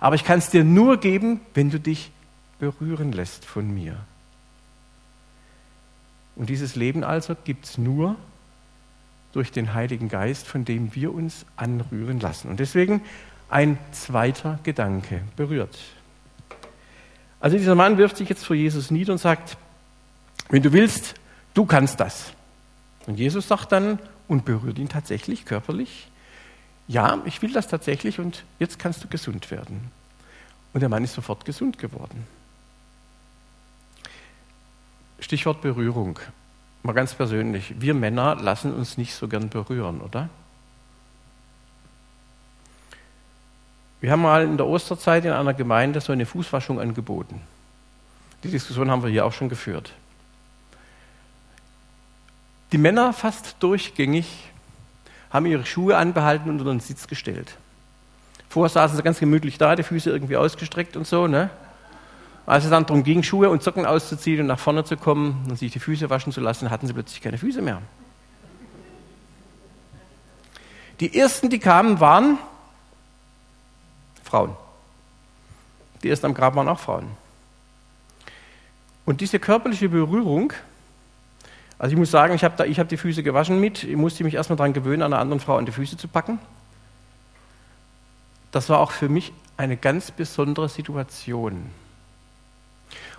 Aber 0.00 0.14
ich 0.14 0.24
kann 0.24 0.38
es 0.38 0.50
dir 0.50 0.64
nur 0.64 0.98
geben, 0.98 1.40
wenn 1.54 1.70
du 1.70 1.80
dich 1.80 2.12
berühren 2.58 3.12
lässt 3.12 3.44
von 3.44 3.72
mir. 3.72 3.96
Und 6.36 6.48
dieses 6.48 6.76
Leben 6.76 7.04
also 7.04 7.34
gibt 7.44 7.64
es 7.64 7.78
nur 7.78 8.16
durch 9.32 9.50
den 9.50 9.74
Heiligen 9.74 10.08
Geist, 10.08 10.46
von 10.46 10.64
dem 10.64 10.94
wir 10.94 11.12
uns 11.12 11.44
anrühren 11.56 12.20
lassen. 12.20 12.48
Und 12.48 12.60
deswegen 12.60 13.02
ein 13.48 13.78
zweiter 13.90 14.58
Gedanke 14.62 15.22
berührt. 15.36 15.78
Also 17.42 17.56
dieser 17.56 17.74
Mann 17.74 17.98
wirft 17.98 18.16
sich 18.16 18.28
jetzt 18.28 18.44
vor 18.46 18.54
Jesus 18.54 18.92
nieder 18.92 19.12
und 19.12 19.18
sagt, 19.18 19.56
wenn 20.48 20.62
du 20.62 20.72
willst, 20.72 21.14
du 21.54 21.66
kannst 21.66 21.98
das. 21.98 22.32
Und 23.06 23.18
Jesus 23.18 23.48
sagt 23.48 23.72
dann 23.72 23.98
und 24.28 24.44
berührt 24.44 24.78
ihn 24.78 24.88
tatsächlich 24.88 25.44
körperlich, 25.44 26.06
ja, 26.86 27.20
ich 27.24 27.42
will 27.42 27.52
das 27.52 27.66
tatsächlich 27.66 28.20
und 28.20 28.44
jetzt 28.60 28.78
kannst 28.78 29.02
du 29.02 29.08
gesund 29.08 29.50
werden. 29.50 29.90
Und 30.72 30.80
der 30.82 30.88
Mann 30.88 31.02
ist 31.02 31.14
sofort 31.14 31.44
gesund 31.44 31.78
geworden. 31.78 32.28
Stichwort 35.18 35.62
Berührung. 35.62 36.20
Mal 36.84 36.92
ganz 36.92 37.12
persönlich. 37.12 37.74
Wir 37.80 37.94
Männer 37.94 38.36
lassen 38.36 38.72
uns 38.72 38.96
nicht 38.96 39.14
so 39.16 39.26
gern 39.26 39.48
berühren, 39.48 40.00
oder? 40.00 40.28
Wir 44.02 44.10
haben 44.10 44.22
mal 44.22 44.42
in 44.42 44.56
der 44.56 44.66
Osterzeit 44.66 45.24
in 45.24 45.30
einer 45.30 45.54
Gemeinde 45.54 46.00
so 46.00 46.12
eine 46.12 46.26
Fußwaschung 46.26 46.80
angeboten. 46.80 47.40
Die 48.42 48.50
Diskussion 48.50 48.90
haben 48.90 49.04
wir 49.04 49.10
hier 49.10 49.24
auch 49.24 49.32
schon 49.32 49.48
geführt. 49.48 49.92
Die 52.72 52.78
Männer 52.78 53.12
fast 53.12 53.54
durchgängig 53.60 54.26
haben 55.30 55.46
ihre 55.46 55.64
Schuhe 55.64 55.96
anbehalten 55.96 56.50
und 56.50 56.58
unter 56.58 56.72
den 56.72 56.80
Sitz 56.80 57.06
gestellt. 57.06 57.56
Vorher 58.48 58.70
saßen 58.70 58.96
sie 58.96 59.04
ganz 59.04 59.20
gemütlich 59.20 59.56
da, 59.56 59.76
die 59.76 59.84
Füße 59.84 60.10
irgendwie 60.10 60.36
ausgestreckt 60.36 60.96
und 60.96 61.06
so. 61.06 61.28
Ne? 61.28 61.48
Als 62.44 62.64
es 62.64 62.70
dann 62.70 62.84
darum 62.84 63.04
ging, 63.04 63.22
Schuhe 63.22 63.50
und 63.50 63.62
Socken 63.62 63.86
auszuziehen 63.86 64.40
und 64.40 64.48
nach 64.48 64.58
vorne 64.58 64.82
zu 64.82 64.96
kommen 64.96 65.46
und 65.48 65.56
sich 65.60 65.70
die 65.70 65.78
Füße 65.78 66.10
waschen 66.10 66.32
zu 66.32 66.40
lassen, 66.40 66.70
hatten 66.70 66.88
sie 66.88 66.92
plötzlich 66.92 67.20
keine 67.20 67.38
Füße 67.38 67.62
mehr. 67.62 67.80
Die 70.98 71.16
ersten, 71.16 71.50
die 71.50 71.60
kamen, 71.60 72.00
waren 72.00 72.38
Frauen. 74.32 74.56
Die 76.02 76.08
ersten 76.08 76.24
am 76.24 76.32
Grab 76.32 76.56
waren 76.56 76.66
auch 76.66 76.80
Frauen. 76.80 77.06
Und 79.04 79.20
diese 79.20 79.38
körperliche 79.38 79.90
Berührung, 79.90 80.54
also 81.78 81.92
ich 81.92 81.98
muss 81.98 82.10
sagen, 82.10 82.32
ich 82.32 82.42
habe 82.42 82.64
hab 82.64 82.88
die 82.88 82.96
Füße 82.96 83.22
gewaschen 83.22 83.60
mit, 83.60 83.84
ich 83.84 83.94
musste 83.94 84.24
mich 84.24 84.32
erstmal 84.32 84.56
daran 84.56 84.72
gewöhnen, 84.72 85.02
einer 85.02 85.18
anderen 85.18 85.38
Frau 85.38 85.58
an 85.58 85.66
die 85.66 85.72
Füße 85.72 85.98
zu 85.98 86.08
packen. 86.08 86.38
Das 88.52 88.70
war 88.70 88.78
auch 88.78 88.92
für 88.92 89.10
mich 89.10 89.34
eine 89.58 89.76
ganz 89.76 90.10
besondere 90.10 90.70
Situation. 90.70 91.70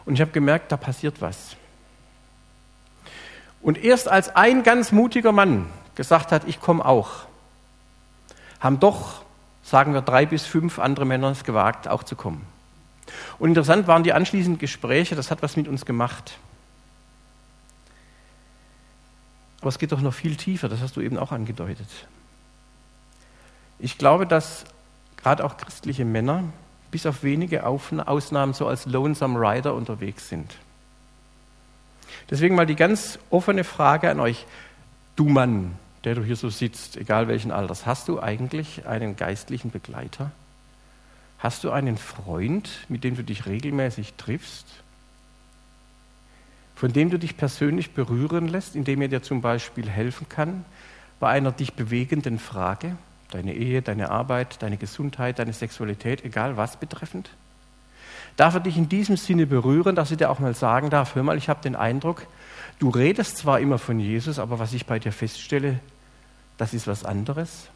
Und 0.05 0.15
ich 0.15 0.22
habe 0.22 0.32
gemerkt, 0.32 0.72
da 0.72 0.77
passiert 0.77 1.22
was. 1.22 1.55
Und 3.62 3.77
erst 3.77 4.08
als 4.08 4.36
ein 4.36 4.63
ganz 4.63 4.91
mutiger 4.91 5.32
Mann 5.32 5.67
gesagt 5.93 6.32
hat, 6.32 6.48
ich 6.48 6.60
komme 6.60 6.84
auch, 6.84 7.27
haben 8.60 8.79
doch 8.79 9.24
sagen 9.63 9.93
wir, 9.93 10.01
drei 10.01 10.25
bis 10.25 10.46
fünf 10.46 10.79
andere 10.79 11.05
Männer 11.05 11.32
es 11.32 11.43
gewagt, 11.43 11.88
auch 11.88 12.03
zu 12.03 12.15
kommen. 12.15 12.46
Und 13.39 13.50
interessant 13.50 13.88
waren 13.88 14.03
die 14.03 14.13
anschließenden 14.13 14.60
Gespräche, 14.60 15.15
das 15.15 15.32
hat 15.32 15.41
was 15.41 15.55
mit 15.55 15.67
uns 15.67 15.86
gemacht. 15.86 16.38
Aber 19.62 19.70
es 19.70 19.79
geht 19.79 19.91
doch 19.91 20.01
noch 20.01 20.13
viel 20.13 20.36
tiefer, 20.36 20.67
das 20.70 20.82
hast 20.82 20.96
du 20.96 21.01
eben 21.01 21.17
auch 21.17 21.32
angedeutet. 21.32 21.88
Ich 23.79 23.98
glaube, 23.98 24.27
dass 24.27 24.65
gerade 25.17 25.43
auch 25.43 25.58
christliche 25.58 26.05
Männer 26.05 26.43
bis 26.91 27.05
auf 27.05 27.24
wenige 27.24 27.65
Ausnahmen 27.65 28.53
so 28.53 28.67
als 28.67 28.86
Lonesome 28.86 29.39
Rider 29.39 29.74
unterwegs 29.74 30.29
sind. 30.29 30.53
Deswegen 32.29 32.55
mal 32.55 32.65
die 32.65 32.75
ganz 32.75 33.20
offene 33.29 33.63
Frage 33.63 34.10
an 34.10 34.20
euch, 34.20 34.46
du 35.15 35.25
Mann, 35.25 35.77
der 36.04 36.16
du 36.16 36.24
hier 36.24 36.36
so 36.36 36.50
sitzt, 36.50 36.98
egal 36.98 37.28
welchen 37.28 37.52
Alters, 37.52 37.86
hast 37.86 38.08
du 38.08 38.22
eigentlich 38.22 38.86
einen 38.86 39.16
geistlichen 39.16 39.72
Begleiter? 39.72 40.32
Hast 41.40 41.64
du 41.64 41.72
einen 41.72 41.98
Freund, 41.98 42.70
mit 42.90 43.04
dem 43.04 43.16
du 43.16 43.24
dich 43.24 43.46
regelmäßig 43.46 44.14
triffst? 44.14 44.66
Von 46.76 46.94
dem 46.94 47.10
du 47.10 47.20
dich 47.20 47.38
persönlich 47.38 47.92
berühren 47.92 48.48
lässt, 48.48 48.76
indem 48.76 49.02
er 49.02 49.08
dir 49.08 49.22
zum 49.22 49.42
Beispiel 49.42 49.90
helfen 49.90 50.28
kann 50.30 50.66
bei 51.20 51.30
einer 51.30 51.52
dich 51.52 51.74
bewegenden 51.74 52.40
Frage, 52.40 52.98
deine 53.32 53.54
Ehe, 53.54 53.82
deine 53.82 54.10
Arbeit, 54.10 54.62
deine 54.62 54.78
Gesundheit, 54.78 55.40
deine 55.40 55.54
Sexualität, 55.54 56.26
egal 56.26 56.58
was 56.58 56.78
betreffend? 56.78 57.30
Darf 58.36 58.56
er 58.56 58.60
dich 58.60 58.78
in 58.78 58.90
diesem 58.90 59.16
Sinne 59.16 59.46
berühren, 59.46 59.96
dass 59.96 60.12
er 60.12 60.18
dir 60.18 60.30
auch 60.30 60.40
mal 60.40 60.56
sagen 60.56 60.90
darf, 60.90 61.16
hör 61.16 61.24
mal, 61.24 61.38
ich 61.38 61.50
habe 61.50 61.62
den 61.62 61.76
Eindruck, 61.76 62.26
du 62.80 62.90
redest 62.90 63.38
zwar 63.38 63.60
immer 63.60 63.78
von 63.78 64.00
Jesus, 64.00 64.40
aber 64.40 64.60
was 64.60 64.74
ich 64.74 64.86
bei 64.86 64.98
dir 64.98 65.12
feststelle, 65.12 65.80
das 66.58 66.74
ist 66.74 66.88
was 66.88 67.04
anderes. 67.04 67.70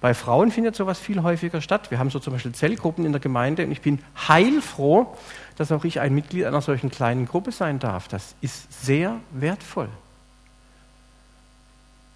Bei 0.00 0.14
Frauen 0.14 0.50
findet 0.50 0.74
sowas 0.74 0.98
viel 0.98 1.22
häufiger 1.22 1.60
statt. 1.60 1.92
Wir 1.92 2.00
haben 2.00 2.10
so 2.10 2.18
zum 2.18 2.32
Beispiel 2.32 2.52
Zellgruppen 2.52 3.06
in 3.06 3.12
der 3.12 3.20
Gemeinde 3.20 3.64
und 3.64 3.70
ich 3.70 3.82
bin 3.82 4.00
heilfroh, 4.26 5.16
dass 5.56 5.70
auch 5.70 5.84
ich 5.84 6.00
ein 6.00 6.12
Mitglied 6.12 6.44
einer 6.44 6.60
solchen 6.60 6.90
kleinen 6.90 7.24
Gruppe 7.24 7.52
sein 7.52 7.78
darf. 7.78 8.08
Das 8.08 8.34
ist 8.40 8.84
sehr 8.84 9.20
wertvoll. 9.30 9.88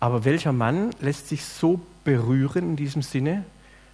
Aber 0.01 0.25
welcher 0.25 0.53
Mann 0.53 0.91
lässt 1.01 1.29
sich 1.29 1.45
so 1.45 1.81
berühren 2.03 2.71
in 2.71 2.77
diesem 2.77 3.03
Sinne, 3.03 3.45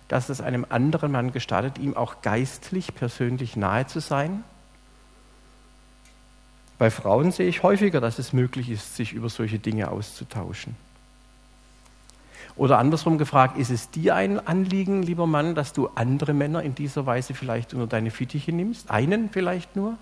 dass 0.09 0.31
es 0.31 0.41
einem 0.41 0.67
anderen 0.69 1.13
Mann 1.13 1.33
gestattet, 1.33 1.79
ihm 1.79 1.95
auch 1.95 2.23
geistlich, 2.23 2.95
persönlich 2.95 3.57
nahe 3.57 3.87
zu 3.87 4.01
sein? 4.01 4.43
Bei 6.79 6.91
Frauen 6.91 7.31
sehe 7.31 7.47
ich 7.47 7.63
häufiger, 7.63 8.01
dass 8.01 8.19
es 8.19 8.33
möglich 8.33 8.71
ist, 8.71 8.97
sich 8.97 9.13
über 9.13 9.29
solche 9.29 9.59
Dinge 9.59 9.91
auszutauschen. 9.91 10.77
Oder 12.57 12.79
andersrum 12.79 13.19
gefragt, 13.19 13.57
ist 13.57 13.71
es 13.71 13.91
dir 13.91 14.15
ein 14.15 14.47
Anliegen, 14.47 15.03
lieber 15.03 15.27
Mann, 15.27 15.55
dass 15.55 15.73
du 15.73 15.89
andere 15.95 16.35
Männer 16.35 16.63
in 16.63 16.75
dieser 16.75 17.07
Weise 17.07 17.35
vielleicht 17.35 17.73
unter 17.73 17.87
deine 17.87 18.11
Fittiche 18.11 18.53
nimmst? 18.53 18.91
Einen 18.91 19.31
vielleicht 19.31 19.75
nur? 19.75 19.97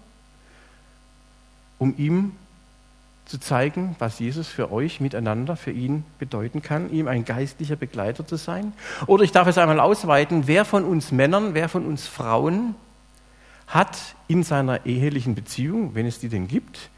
Um 1.78 1.94
ihm 1.96 2.32
zu 3.24 3.38
zeigen, 3.38 3.94
was 4.00 4.18
Jesus 4.18 4.48
für 4.48 4.72
euch 4.72 5.00
miteinander, 5.00 5.54
für 5.56 5.70
ihn 5.70 6.04
bedeuten 6.18 6.62
kann, 6.62 6.90
ihm 6.90 7.06
ein 7.06 7.24
geistlicher 7.24 7.76
Begleiter 7.76 8.26
zu 8.26 8.36
sein? 8.36 8.72
Oder 9.06 9.22
ich 9.22 9.30
darf 9.30 9.46
es 9.46 9.56
einmal 9.56 9.78
ausweiten, 9.78 10.48
wer 10.48 10.64
von 10.64 10.84
uns 10.84 11.12
Männern, 11.12 11.54
wer 11.54 11.68
von 11.68 11.86
uns 11.86 12.08
Frauen 12.08 12.74
hat 13.68 14.16
in 14.26 14.42
seiner 14.42 14.84
ehelichen 14.84 15.36
Beziehung, 15.36 15.94
wenn 15.94 16.06
es 16.06 16.18
die 16.18 16.28
denn 16.28 16.48
gibt, 16.48 16.90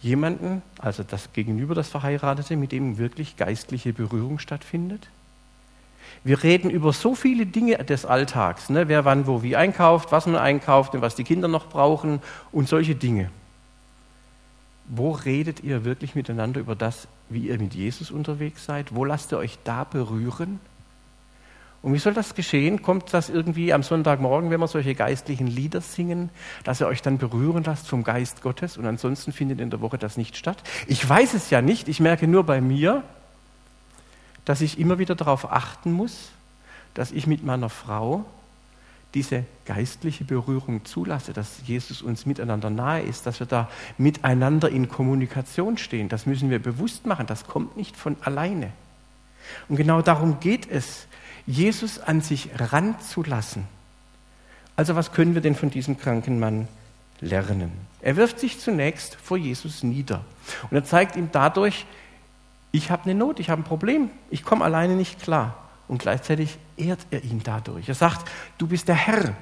jemanden, 0.00 0.62
also 0.78 1.02
das 1.02 1.32
Gegenüber, 1.32 1.74
das 1.74 1.88
Verheiratete, 1.88 2.56
mit 2.56 2.72
dem 2.72 2.98
wirklich 2.98 3.36
geistliche 3.36 3.92
Berührung 3.92 4.38
stattfindet? 4.38 5.08
Wir 6.24 6.42
reden 6.42 6.70
über 6.70 6.92
so 6.92 7.14
viele 7.14 7.46
Dinge 7.46 7.76
des 7.84 8.04
Alltags, 8.04 8.70
ne? 8.70 8.88
wer 8.88 9.04
wann 9.04 9.26
wo 9.26 9.42
wie 9.42 9.56
einkauft, 9.56 10.10
was 10.12 10.26
man 10.26 10.36
einkauft 10.36 10.94
und 10.94 11.00
was 11.00 11.14
die 11.14 11.24
Kinder 11.24 11.48
noch 11.48 11.68
brauchen 11.68 12.20
und 12.52 12.68
solche 12.68 12.94
Dinge. 12.94 13.30
Wo 14.88 15.12
redet 15.12 15.62
ihr 15.62 15.84
wirklich 15.84 16.14
miteinander 16.14 16.60
über 16.60 16.74
das, 16.74 17.08
wie 17.28 17.48
ihr 17.48 17.58
mit 17.58 17.74
Jesus 17.74 18.10
unterwegs 18.10 18.64
seid? 18.64 18.94
Wo 18.94 19.04
lasst 19.04 19.32
ihr 19.32 19.38
euch 19.38 19.58
da 19.64 19.84
berühren? 19.84 20.60
Und 21.80 21.94
wie 21.94 21.98
soll 21.98 22.12
das 22.12 22.34
geschehen? 22.34 22.82
Kommt 22.82 23.14
das 23.14 23.28
irgendwie 23.28 23.72
am 23.72 23.82
Sonntagmorgen, 23.82 24.50
wenn 24.50 24.58
wir 24.58 24.66
solche 24.66 24.94
geistlichen 24.94 25.46
Lieder 25.46 25.80
singen, 25.80 26.30
dass 26.64 26.80
ihr 26.80 26.88
euch 26.88 27.02
dann 27.02 27.18
berühren 27.18 27.62
lasst 27.64 27.86
vom 27.86 28.02
Geist 28.02 28.42
Gottes 28.42 28.76
und 28.76 28.86
ansonsten 28.86 29.32
findet 29.32 29.60
in 29.60 29.70
der 29.70 29.80
Woche 29.80 29.96
das 29.96 30.16
nicht 30.16 30.36
statt? 30.36 30.58
Ich 30.88 31.08
weiß 31.08 31.34
es 31.34 31.50
ja 31.50 31.62
nicht. 31.62 31.88
Ich 31.88 32.00
merke 32.00 32.26
nur 32.26 32.44
bei 32.44 32.60
mir, 32.60 33.04
dass 34.44 34.60
ich 34.60 34.78
immer 34.78 34.98
wieder 34.98 35.14
darauf 35.14 35.52
achten 35.52 35.92
muss, 35.92 36.30
dass 36.94 37.12
ich 37.12 37.26
mit 37.26 37.44
meiner 37.44 37.68
Frau 37.68 38.24
diese 39.14 39.44
geistliche 39.64 40.24
Berührung 40.24 40.84
zulasse, 40.84 41.32
dass 41.32 41.62
Jesus 41.64 42.02
uns 42.02 42.26
miteinander 42.26 42.70
nahe 42.70 43.02
ist, 43.02 43.26
dass 43.26 43.40
wir 43.40 43.46
da 43.46 43.68
miteinander 43.96 44.68
in 44.68 44.88
Kommunikation 44.88 45.78
stehen. 45.78 46.08
Das 46.08 46.26
müssen 46.26 46.50
wir 46.50 46.58
bewusst 46.58 47.06
machen. 47.06 47.26
Das 47.26 47.46
kommt 47.46 47.76
nicht 47.76 47.96
von 47.96 48.16
alleine. 48.22 48.72
Und 49.68 49.76
genau 49.76 50.02
darum 50.02 50.40
geht 50.40 50.68
es, 50.70 51.06
Jesus 51.48 51.98
an 51.98 52.20
sich 52.20 52.50
ranzulassen. 52.58 53.64
Also 54.76 54.94
was 54.94 55.12
können 55.12 55.34
wir 55.34 55.40
denn 55.40 55.54
von 55.54 55.70
diesem 55.70 55.98
kranken 55.98 56.38
Mann 56.38 56.68
lernen? 57.20 57.72
Er 58.02 58.16
wirft 58.16 58.38
sich 58.38 58.60
zunächst 58.60 59.16
vor 59.16 59.38
Jesus 59.38 59.82
nieder 59.82 60.24
und 60.70 60.76
er 60.76 60.84
zeigt 60.84 61.16
ihm 61.16 61.30
dadurch, 61.32 61.86
ich 62.70 62.90
habe 62.90 63.04
eine 63.04 63.14
Not, 63.14 63.40
ich 63.40 63.48
habe 63.48 63.62
ein 63.62 63.64
Problem, 63.64 64.10
ich 64.28 64.44
komme 64.44 64.62
alleine 64.62 64.94
nicht 64.94 65.22
klar. 65.22 65.56
Und 65.88 66.02
gleichzeitig 66.02 66.58
ehrt 66.76 67.00
er 67.10 67.24
ihn 67.24 67.40
dadurch. 67.42 67.88
Er 67.88 67.94
sagt, 67.94 68.30
du 68.58 68.66
bist 68.66 68.88
der 68.88 68.94
Herr. 68.94 69.32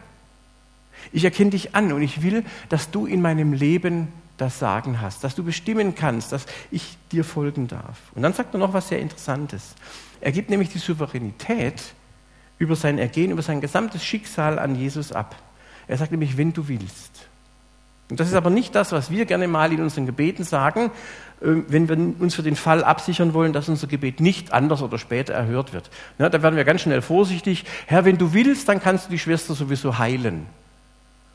Ich 1.11 1.25
erkenne 1.25 1.51
dich 1.51 1.75
an 1.75 1.93
und 1.93 2.03
ich 2.03 2.23
will, 2.23 2.45
dass 2.69 2.93
du 2.93 3.05
in 3.05 3.21
meinem 3.21 3.53
Leben 3.53 4.13
das 4.37 4.61
Sagen 4.61 5.01
hast, 5.01 5.25
dass 5.25 5.35
du 5.35 5.43
bestimmen 5.43 5.97
kannst, 5.97 6.31
dass 6.31 6.47
ich 6.71 6.97
dir 7.11 7.25
folgen 7.25 7.67
darf. 7.67 7.99
Und 8.15 8.23
dann 8.23 8.33
sagt 8.33 8.55
er 8.55 8.59
noch 8.59 8.73
was 8.73 8.89
sehr 8.89 9.01
Interessantes. 9.01 9.75
Er 10.21 10.31
gibt 10.31 10.49
nämlich 10.49 10.69
die 10.69 10.79
Souveränität 10.79 11.96
über 12.59 12.77
sein 12.77 12.99
Ergehen, 12.99 13.31
über 13.31 13.43
sein 13.43 13.61
gesamtes 13.61 14.05
Schicksal 14.05 14.59
an 14.59 14.75
Jesus 14.75 15.13
ab. 15.13 15.37
Er 15.89 15.99
sagt 15.99 16.11
nämlich, 16.11 16.37
wenn 16.37 16.53
du 16.53 16.69
willst. 16.69 17.27
Und 18.09 18.21
das 18.21 18.29
ist 18.29 18.35
aber 18.35 18.51
nicht 18.51 18.75
das, 18.75 18.93
was 18.93 19.11
wir 19.11 19.25
gerne 19.25 19.49
mal 19.49 19.73
in 19.73 19.83
unseren 19.83 20.07
Gebeten 20.07 20.45
sagen, 20.45 20.91
äh, 21.41 21.47
wenn 21.69 21.89
wir 21.89 21.97
uns 21.97 22.35
für 22.35 22.43
den 22.43 22.57
Fall 22.57 22.85
absichern 22.85 23.35
wollen, 23.35 23.53
dass 23.53 23.69
unser 23.69 23.89
Gebet 23.89 24.21
nicht 24.21 24.53
anders 24.53 24.83
oder 24.83 24.99
später 24.99 25.35
erhört 25.35 25.73
wird. 25.73 25.91
Da 26.19 26.31
werden 26.43 26.57
wir 26.57 26.65
ganz 26.65 26.83
schnell 26.83 27.03
vorsichtig. 27.03 27.65
Herr, 27.87 28.05
wenn 28.05 28.19
du 28.19 28.33
willst, 28.33 28.69
dann 28.69 28.81
kannst 28.81 29.07
du 29.07 29.11
die 29.11 29.19
Schwester 29.19 29.55
sowieso 29.55 29.99
heilen. 29.99 30.47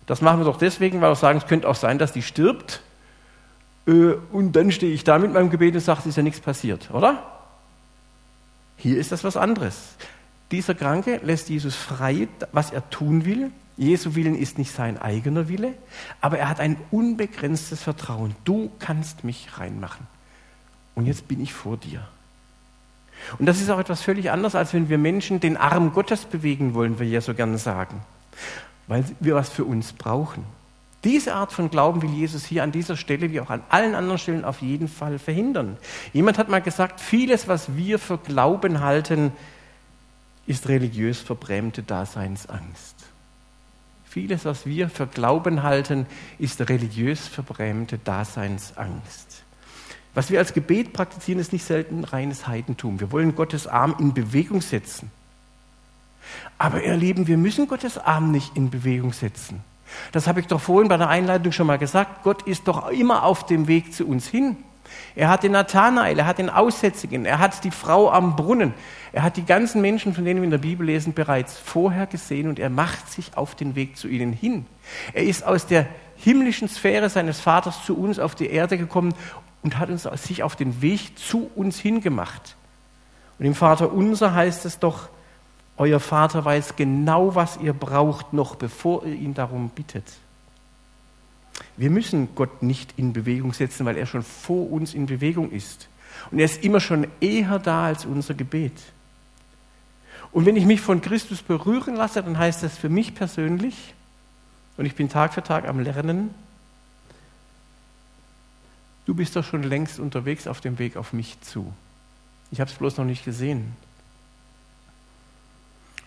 Das 0.06 0.22
machen 0.22 0.40
wir 0.40 0.46
doch 0.46 0.58
deswegen, 0.58 1.02
weil 1.02 1.12
wir 1.12 1.16
sagen, 1.16 1.38
es 1.38 1.48
könnte 1.48 1.68
auch 1.68 1.76
sein, 1.76 1.98
dass 1.98 2.14
die 2.14 2.22
stirbt. 2.22 2.82
Äh, 3.86 4.14
und 4.32 4.54
dann 4.54 4.72
stehe 4.72 4.94
ich 4.94 5.04
da 5.04 5.18
mit 5.20 5.34
meinem 5.34 5.50
Gebet 5.50 5.76
und 5.76 5.82
sage, 5.82 6.00
es 6.02 6.06
ist 6.06 6.18
ja 6.18 6.24
nichts 6.24 6.40
passiert, 6.40 6.90
oder? 6.92 7.24
Hier 8.78 8.98
ist 8.98 9.12
das 9.12 9.24
was 9.24 9.38
anderes. 9.38 9.96
Dieser 10.52 10.76
Kranke 10.76 11.22
lässt 11.24 11.50
Jesus 11.50 11.76
frei, 11.76 12.28
was 12.52 12.72
er 12.72 12.90
tun 12.90 13.26
will. 13.26 13.52
Jesu 13.78 14.16
Willen 14.16 14.36
ist 14.36 14.58
nicht 14.58 14.72
sein 14.72 15.02
eigener 15.02 15.48
Wille, 15.48 15.74
aber 16.20 16.38
er 16.38 16.50
hat 16.50 16.60
ein 16.60 16.78
unbegrenztes 16.92 17.82
Vertrauen. 17.82 18.36
Du 18.44 18.70
kannst 18.80 19.24
mich 19.24 19.58
reinmachen. 19.58 20.06
Und 20.94 21.06
jetzt 21.06 21.28
bin 21.28 21.42
ich 21.42 21.54
vor 21.54 21.78
dir. 21.78 22.06
Und 23.40 23.46
das 23.46 23.62
ist 23.62 23.70
auch 23.70 23.80
etwas 23.80 24.02
völlig 24.02 24.32
anderes, 24.32 24.56
als 24.56 24.74
wenn 24.74 24.90
wir 24.90 24.98
Menschen 24.98 25.40
den 25.40 25.56
Arm 25.56 25.94
Gottes 25.94 26.26
bewegen 26.26 26.74
wollen, 26.74 27.00
wir 27.00 27.08
ja 27.08 27.22
so 27.22 27.34
gerne 27.34 27.58
sagen, 27.58 28.02
weil 28.88 29.06
wir 29.20 29.36
was 29.36 29.50
für 29.50 29.64
uns 29.64 29.94
brauchen. 29.94 30.44
Diese 31.04 31.34
Art 31.34 31.52
von 31.52 31.72
Glauben 31.72 32.02
will 32.02 32.12
Jesus 32.12 32.46
hier 32.46 32.62
an 32.62 32.72
dieser 32.72 32.96
Stelle 32.96 33.32
wie 33.32 33.40
auch 33.40 33.50
an 33.50 33.64
allen 33.70 33.96
anderen 33.96 34.20
Stellen 34.20 34.46
auf 34.46 34.62
jeden 34.62 34.88
Fall 34.88 35.18
verhindern. 35.18 35.78
Jemand 36.14 36.38
hat 36.38 36.50
mal 36.50 36.62
gesagt, 36.62 37.00
vieles, 37.00 37.48
was 37.48 37.76
wir 37.76 37.98
für 37.98 38.18
Glauben 38.20 38.82
halten, 38.82 39.32
ist 40.52 40.68
religiös 40.68 41.20
verbrämte 41.20 41.82
Daseinsangst. 41.82 42.96
Vieles, 44.04 44.44
was 44.44 44.66
wir 44.66 44.90
für 44.90 45.08
Glauben 45.08 45.64
halten, 45.64 46.06
ist 46.38 46.68
religiös 46.68 47.30
verbrämte 47.30 47.98
Daseinsangst. 47.98 49.44
Was 50.14 50.30
wir 50.30 50.40
als 50.40 50.54
Gebet 50.54 50.92
praktizieren, 50.92 51.40
ist 51.40 51.54
nicht 51.54 51.64
selten 51.64 52.04
reines 52.04 52.48
Heidentum. 52.48 53.00
Wir 53.00 53.14
wollen 53.14 53.34
Gottes 53.34 53.66
Arm 53.66 53.96
in 53.98 54.14
Bewegung 54.14 54.60
setzen. 54.60 55.10
Aber 56.58 56.84
ihr 56.84 56.98
Lieben, 56.98 57.28
wir 57.28 57.38
müssen 57.38 57.70
Gottes 57.70 57.98
Arm 57.98 58.32
nicht 58.32 58.58
in 58.58 58.70
Bewegung 58.70 59.14
setzen. 59.14 59.62
Das 60.12 60.28
habe 60.28 60.42
ich 60.42 60.48
doch 60.48 60.60
vorhin 60.60 60.90
bei 60.90 60.98
der 60.98 61.08
Einleitung 61.08 61.54
schon 61.54 61.68
mal 61.68 61.78
gesagt. 61.78 62.24
Gott 62.24 62.42
ist 62.44 62.68
doch 62.68 62.90
immer 62.90 63.24
auf 63.24 63.46
dem 63.46 63.70
Weg 63.70 63.94
zu 63.94 64.06
uns 64.06 64.28
hin. 64.28 64.58
Er 65.16 65.30
hat 65.30 65.44
den 65.44 65.52
Nathanael, 65.52 66.18
er 66.20 66.26
hat 66.26 66.38
den 66.38 66.50
Aussätzigen, 66.50 67.26
er 67.26 67.40
hat 67.40 67.64
die 67.64 67.72
Frau 67.72 68.10
am 68.10 68.36
Brunnen, 68.36 68.74
er 69.12 69.24
hat 69.24 69.38
die 69.38 69.46
ganzen 69.46 69.82
Menschen, 69.82 70.14
von 70.14 70.26
denen 70.26 70.42
wir 70.42 70.46
in 70.46 70.52
der 70.52 70.58
Bibel 70.58 70.86
lesen, 70.86 71.14
bereits 71.14 71.58
vorher 71.58 72.08
gesehen 72.08 72.48
und 72.48 72.60
er 72.60 72.70
macht 72.70 73.12
sich 73.12 73.38
auf 73.38 73.56
den 73.56 73.76
Weg 73.76 73.98
zu 73.98 74.08
ihnen 74.08 74.34
hin. 74.34 74.66
Er 75.14 75.24
ist 75.24 75.44
aus 75.46 75.68
der 75.68 75.88
himmlischen 76.16 76.68
Sphäre 76.68 77.10
seines 77.10 77.40
Vaters 77.40 77.84
zu 77.86 77.98
uns 77.98 78.20
auf 78.20 78.36
die 78.36 78.50
Erde 78.50 78.78
gekommen 78.78 79.14
und 79.64 79.78
hat 79.78 79.90
uns 79.90 80.04
sich 80.04 80.44
auf 80.44 80.56
den 80.56 80.82
Weg 80.82 81.18
zu 81.18 81.50
uns 81.56 81.80
hingemacht. 81.80 82.56
Und 83.40 83.46
im 83.46 83.56
Vater 83.56 83.92
unser 83.92 84.34
heißt 84.34 84.66
es 84.66 84.80
doch, 84.80 85.10
euer 85.78 86.00
Vater 86.00 86.46
weiß 86.46 86.76
genau, 86.76 87.34
was 87.34 87.58
ihr 87.58 87.74
braucht, 87.74 88.34
noch 88.34 88.56
bevor 88.56 89.06
ihr 89.06 89.16
ihn 89.16 89.34
darum 89.34 89.70
bittet. 89.70 90.06
Wir 91.78 91.90
müssen 91.90 92.36
Gott 92.36 92.64
nicht 92.64 92.94
in 92.98 93.14
Bewegung 93.14 93.54
setzen, 93.54 93.86
weil 93.86 93.98
er 93.98 94.06
schon 94.06 94.24
vor 94.24 94.72
uns 94.72 94.94
in 94.94 95.06
Bewegung 95.06 95.52
ist. 95.52 95.88
Und 96.30 96.40
er 96.40 96.46
ist 96.46 96.64
immer 96.64 96.80
schon 96.80 97.08
eher 97.20 97.60
da 97.60 97.86
als 97.86 98.06
unser 98.06 98.34
Gebet. 98.34 98.74
Und 100.32 100.46
wenn 100.46 100.56
ich 100.56 100.66
mich 100.66 100.82
von 100.82 101.02
Christus 101.02 101.42
berühren 101.42 101.96
lasse, 101.96 102.24
dann 102.24 102.38
heißt 102.38 102.64
das 102.64 102.78
für 102.78 102.90
mich 102.90 103.16
persönlich, 103.16 103.94
und 104.78 104.86
ich 104.86 104.96
bin 104.96 105.10
Tag 105.10 105.34
für 105.34 105.44
Tag 105.44 105.68
am 105.68 105.80
Lernen, 105.80 106.34
du 109.06 109.14
bist 109.14 109.36
doch 109.36 109.44
schon 109.44 109.64
längst 109.64 110.00
unterwegs 110.00 110.48
auf 110.48 110.62
dem 110.62 110.80
Weg 110.80 110.96
auf 110.96 111.14
mich 111.14 111.40
zu. 111.42 111.74
Ich 112.52 112.60
habe 112.62 112.72
es 112.72 112.78
bloß 112.78 112.98
noch 112.98 113.06
nicht 113.06 113.26
gesehen. 113.26 113.76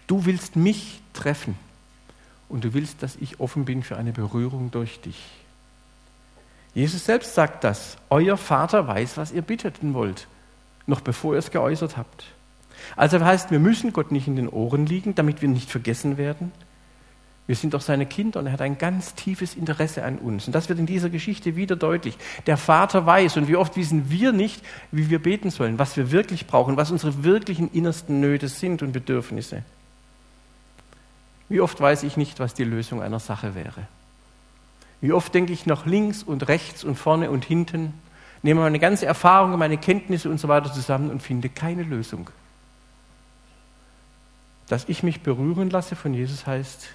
Du 0.06 0.26
willst 0.26 0.56
mich 0.56 1.00
treffen 1.12 1.56
und 2.48 2.64
du 2.64 2.74
willst, 2.74 3.02
dass 3.02 3.16
ich 3.16 3.40
offen 3.40 3.64
bin 3.64 3.82
für 3.82 3.96
eine 3.96 4.12
Berührung 4.12 4.70
durch 4.70 5.00
dich. 5.00 5.22
Jesus 6.74 7.04
selbst 7.04 7.34
sagt 7.34 7.64
das. 7.64 7.96
Euer 8.10 8.36
Vater 8.36 8.86
weiß, 8.86 9.16
was 9.16 9.32
ihr 9.32 9.42
bitteten 9.42 9.94
wollt, 9.94 10.26
noch 10.86 11.00
bevor 11.00 11.34
ihr 11.34 11.38
es 11.38 11.50
geäußert 11.50 11.96
habt. 11.96 12.24
Also 12.96 13.20
heißt, 13.20 13.50
wir 13.50 13.60
müssen 13.60 13.92
Gott 13.92 14.12
nicht 14.12 14.26
in 14.26 14.36
den 14.36 14.48
Ohren 14.48 14.86
liegen, 14.86 15.14
damit 15.14 15.40
wir 15.40 15.48
nicht 15.48 15.70
vergessen 15.70 16.18
werden. 16.18 16.52
Wir 17.46 17.56
sind 17.56 17.74
doch 17.74 17.82
seine 17.82 18.06
Kinder 18.06 18.40
und 18.40 18.46
er 18.46 18.52
hat 18.52 18.62
ein 18.62 18.78
ganz 18.78 19.14
tiefes 19.14 19.54
Interesse 19.54 20.02
an 20.02 20.18
uns. 20.18 20.46
Und 20.46 20.54
das 20.54 20.70
wird 20.70 20.78
in 20.78 20.86
dieser 20.86 21.10
Geschichte 21.10 21.56
wieder 21.56 21.76
deutlich. 21.76 22.16
Der 22.46 22.56
Vater 22.56 23.04
weiß 23.04 23.36
und 23.36 23.48
wie 23.48 23.56
oft 23.56 23.76
wissen 23.76 24.10
wir 24.10 24.32
nicht, 24.32 24.62
wie 24.90 25.10
wir 25.10 25.22
beten 25.22 25.50
sollen, 25.50 25.78
was 25.78 25.96
wir 25.96 26.10
wirklich 26.10 26.46
brauchen, 26.46 26.78
was 26.78 26.90
unsere 26.90 27.22
wirklichen 27.22 27.70
innersten 27.70 28.20
Nöte 28.20 28.48
sind 28.48 28.82
und 28.82 28.92
Bedürfnisse. 28.92 29.62
Wie 31.50 31.60
oft 31.60 31.78
weiß 31.78 32.02
ich 32.04 32.16
nicht, 32.16 32.40
was 32.40 32.54
die 32.54 32.64
Lösung 32.64 33.02
einer 33.02 33.20
Sache 33.20 33.54
wäre. 33.54 33.86
Wie 35.04 35.12
oft 35.12 35.34
denke 35.34 35.52
ich 35.52 35.66
nach 35.66 35.84
links 35.84 36.22
und 36.22 36.48
rechts 36.48 36.82
und 36.82 36.94
vorne 36.94 37.30
und 37.30 37.44
hinten, 37.44 37.92
nehme 38.42 38.62
meine 38.62 38.78
ganze 38.78 39.04
Erfahrung, 39.04 39.58
meine 39.58 39.76
Kenntnisse 39.76 40.30
und 40.30 40.40
so 40.40 40.48
weiter 40.48 40.72
zusammen 40.72 41.10
und 41.10 41.22
finde 41.22 41.50
keine 41.50 41.82
Lösung. 41.82 42.30
Dass 44.66 44.88
ich 44.88 45.02
mich 45.02 45.20
berühren 45.20 45.68
lasse 45.68 45.94
von 45.94 46.14
Jesus 46.14 46.46
heißt, 46.46 46.88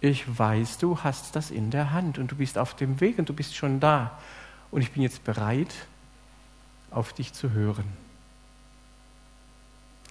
ich 0.00 0.38
weiß, 0.38 0.78
du 0.78 1.00
hast 1.00 1.36
das 1.36 1.50
in 1.50 1.70
der 1.70 1.92
Hand 1.92 2.16
und 2.16 2.32
du 2.32 2.36
bist 2.36 2.56
auf 2.56 2.74
dem 2.74 3.02
Weg 3.02 3.18
und 3.18 3.28
du 3.28 3.34
bist 3.34 3.54
schon 3.54 3.80
da. 3.80 4.18
Und 4.70 4.80
ich 4.80 4.92
bin 4.92 5.02
jetzt 5.02 5.22
bereit, 5.22 5.74
auf 6.90 7.12
dich 7.12 7.34
zu 7.34 7.50
hören. 7.50 7.84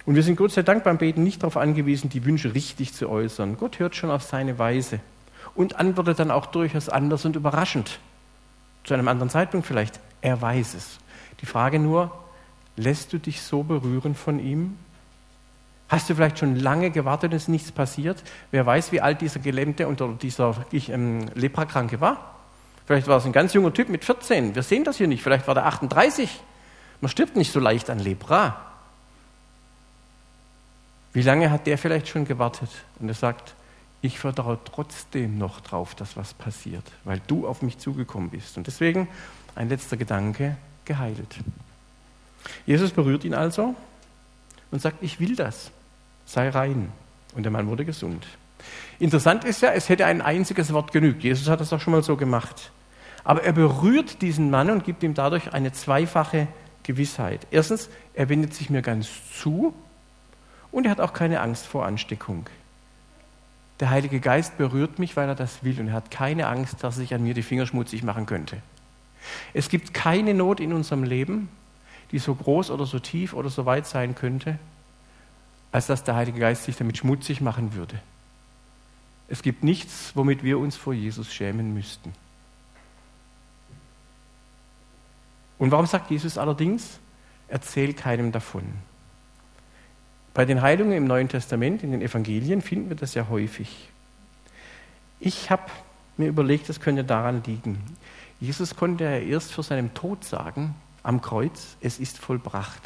Und 0.04 0.14
wir 0.14 0.22
sind 0.22 0.36
Gott 0.36 0.52
sei 0.52 0.62
Dank 0.62 0.84
beim 0.84 0.98
Beten 0.98 1.24
nicht 1.24 1.42
darauf 1.42 1.56
angewiesen, 1.56 2.08
die 2.08 2.24
Wünsche 2.24 2.54
richtig 2.54 2.94
zu 2.94 3.08
äußern. 3.08 3.56
Gott 3.56 3.80
hört 3.80 3.96
schon 3.96 4.12
auf 4.12 4.22
seine 4.22 4.60
Weise 4.60 5.00
und 5.56 5.78
antwortet 5.78 6.18
dann 6.18 6.30
auch 6.30 6.46
durchaus 6.46 6.88
anders 6.88 7.24
und 7.24 7.36
überraschend. 7.36 7.98
Zu 8.84 8.94
einem 8.94 9.08
anderen 9.08 9.30
Zeitpunkt 9.30 9.66
vielleicht. 9.66 10.00
Er 10.20 10.40
weiß 10.40 10.74
es. 10.74 10.98
Die 11.40 11.46
Frage 11.46 11.78
nur, 11.78 12.16
lässt 12.76 13.12
du 13.12 13.18
dich 13.18 13.42
so 13.42 13.62
berühren 13.62 14.14
von 14.14 14.38
ihm? 14.38 14.78
Hast 15.88 16.10
du 16.10 16.14
vielleicht 16.14 16.38
schon 16.38 16.56
lange 16.56 16.90
gewartet 16.90 17.32
es 17.32 17.42
ist 17.42 17.48
nichts 17.48 17.72
passiert? 17.72 18.22
Wer 18.50 18.66
weiß, 18.66 18.90
wie 18.92 19.00
alt 19.00 19.20
dieser 19.20 19.40
Gelähmte 19.40 19.86
und 19.86 20.22
dieser 20.22 20.54
ähm, 20.72 21.26
Leprakranke 21.34 22.00
war? 22.00 22.34
Vielleicht 22.86 23.06
war 23.06 23.18
es 23.18 23.24
ein 23.24 23.32
ganz 23.32 23.52
junger 23.52 23.72
Typ 23.72 23.88
mit 23.88 24.04
14. 24.04 24.54
Wir 24.54 24.62
sehen 24.62 24.84
das 24.84 24.96
hier 24.96 25.08
nicht. 25.08 25.22
Vielleicht 25.22 25.46
war 25.46 25.54
der 25.54 25.66
38. 25.66 26.40
Man 27.00 27.08
stirbt 27.08 27.36
nicht 27.36 27.52
so 27.52 27.60
leicht 27.60 27.90
an 27.90 27.98
Lepra. 27.98 28.60
Wie 31.12 31.22
lange 31.22 31.50
hat 31.50 31.66
der 31.66 31.78
vielleicht 31.78 32.08
schon 32.08 32.24
gewartet? 32.24 32.68
Und 33.00 33.08
er 33.08 33.14
sagt, 33.14 33.54
ich 34.06 34.18
vertraue 34.18 34.58
trotzdem 34.64 35.38
noch 35.38 35.60
drauf, 35.60 35.94
dass 35.94 36.16
was 36.16 36.34
passiert, 36.34 36.84
weil 37.04 37.20
du 37.26 37.46
auf 37.46 37.62
mich 37.62 37.78
zugekommen 37.78 38.30
bist. 38.30 38.56
Und 38.56 38.66
deswegen 38.66 39.08
ein 39.54 39.68
letzter 39.68 39.96
Gedanke, 39.96 40.56
geheilt. 40.84 41.36
Jesus 42.64 42.92
berührt 42.92 43.24
ihn 43.24 43.34
also 43.34 43.74
und 44.70 44.80
sagt, 44.80 45.02
ich 45.02 45.20
will 45.20 45.36
das, 45.36 45.70
sei 46.24 46.48
rein. 46.48 46.92
Und 47.34 47.42
der 47.42 47.52
Mann 47.52 47.66
wurde 47.68 47.84
gesund. 47.84 48.26
Interessant 48.98 49.44
ist 49.44 49.62
ja, 49.62 49.72
es 49.72 49.88
hätte 49.88 50.06
ein 50.06 50.22
einziges 50.22 50.72
Wort 50.72 50.92
genügt. 50.92 51.22
Jesus 51.22 51.48
hat 51.48 51.60
das 51.60 51.72
auch 51.72 51.80
schon 51.80 51.92
mal 51.92 52.02
so 52.02 52.16
gemacht. 52.16 52.70
Aber 53.24 53.42
er 53.42 53.52
berührt 53.52 54.22
diesen 54.22 54.50
Mann 54.50 54.70
und 54.70 54.84
gibt 54.84 55.02
ihm 55.02 55.14
dadurch 55.14 55.52
eine 55.52 55.72
zweifache 55.72 56.48
Gewissheit. 56.84 57.46
Erstens, 57.50 57.90
er 58.14 58.28
wendet 58.28 58.54
sich 58.54 58.70
mir 58.70 58.82
ganz 58.82 59.08
zu 59.40 59.74
und 60.70 60.86
er 60.86 60.92
hat 60.92 61.00
auch 61.00 61.12
keine 61.12 61.40
Angst 61.40 61.66
vor 61.66 61.84
Ansteckung. 61.84 62.46
Der 63.80 63.90
Heilige 63.90 64.20
Geist 64.20 64.56
berührt 64.56 64.98
mich, 64.98 65.16
weil 65.16 65.28
er 65.28 65.34
das 65.34 65.62
will 65.62 65.78
und 65.80 65.88
er 65.88 65.94
hat 65.94 66.10
keine 66.10 66.46
Angst, 66.48 66.82
dass 66.82 66.96
sich 66.96 67.12
an 67.14 67.22
mir 67.22 67.34
die 67.34 67.42
Finger 67.42 67.66
schmutzig 67.66 68.02
machen 68.02 68.26
könnte. 68.26 68.62
Es 69.52 69.68
gibt 69.68 69.92
keine 69.92 70.34
Not 70.34 70.60
in 70.60 70.72
unserem 70.72 71.02
Leben, 71.02 71.48
die 72.12 72.18
so 72.18 72.34
groß 72.34 72.70
oder 72.70 72.86
so 72.86 72.98
tief 72.98 73.34
oder 73.34 73.50
so 73.50 73.66
weit 73.66 73.86
sein 73.86 74.14
könnte, 74.14 74.58
als 75.72 75.86
dass 75.86 76.04
der 76.04 76.14
Heilige 76.14 76.38
Geist 76.38 76.64
sich 76.64 76.76
damit 76.76 76.96
schmutzig 76.96 77.40
machen 77.40 77.74
würde. 77.74 78.00
Es 79.28 79.42
gibt 79.42 79.64
nichts, 79.64 80.12
womit 80.14 80.42
wir 80.42 80.58
uns 80.58 80.76
vor 80.76 80.94
Jesus 80.94 81.34
schämen 81.34 81.74
müssten. 81.74 82.12
Und 85.58 85.70
warum 85.70 85.86
sagt 85.86 86.10
Jesus 86.10 86.38
allerdings, 86.38 86.98
erzähl 87.48 87.92
keinem 87.92 88.30
davon? 88.30 88.64
Bei 90.36 90.44
den 90.44 90.60
Heilungen 90.60 90.92
im 90.92 91.06
Neuen 91.06 91.30
Testament, 91.30 91.82
in 91.82 91.92
den 91.92 92.02
Evangelien, 92.02 92.60
finden 92.60 92.90
wir 92.90 92.96
das 92.96 93.14
ja 93.14 93.30
häufig. 93.30 93.88
Ich 95.18 95.48
habe 95.48 95.62
mir 96.18 96.28
überlegt, 96.28 96.68
das 96.68 96.78
könnte 96.78 97.04
daran 97.04 97.42
liegen. 97.46 97.82
Jesus 98.38 98.76
konnte 98.76 99.04
ja 99.04 99.16
erst 99.16 99.54
vor 99.54 99.64
seinem 99.64 99.94
Tod 99.94 100.24
sagen, 100.24 100.74
am 101.02 101.22
Kreuz, 101.22 101.78
es 101.80 101.98
ist 101.98 102.18
vollbracht. 102.18 102.82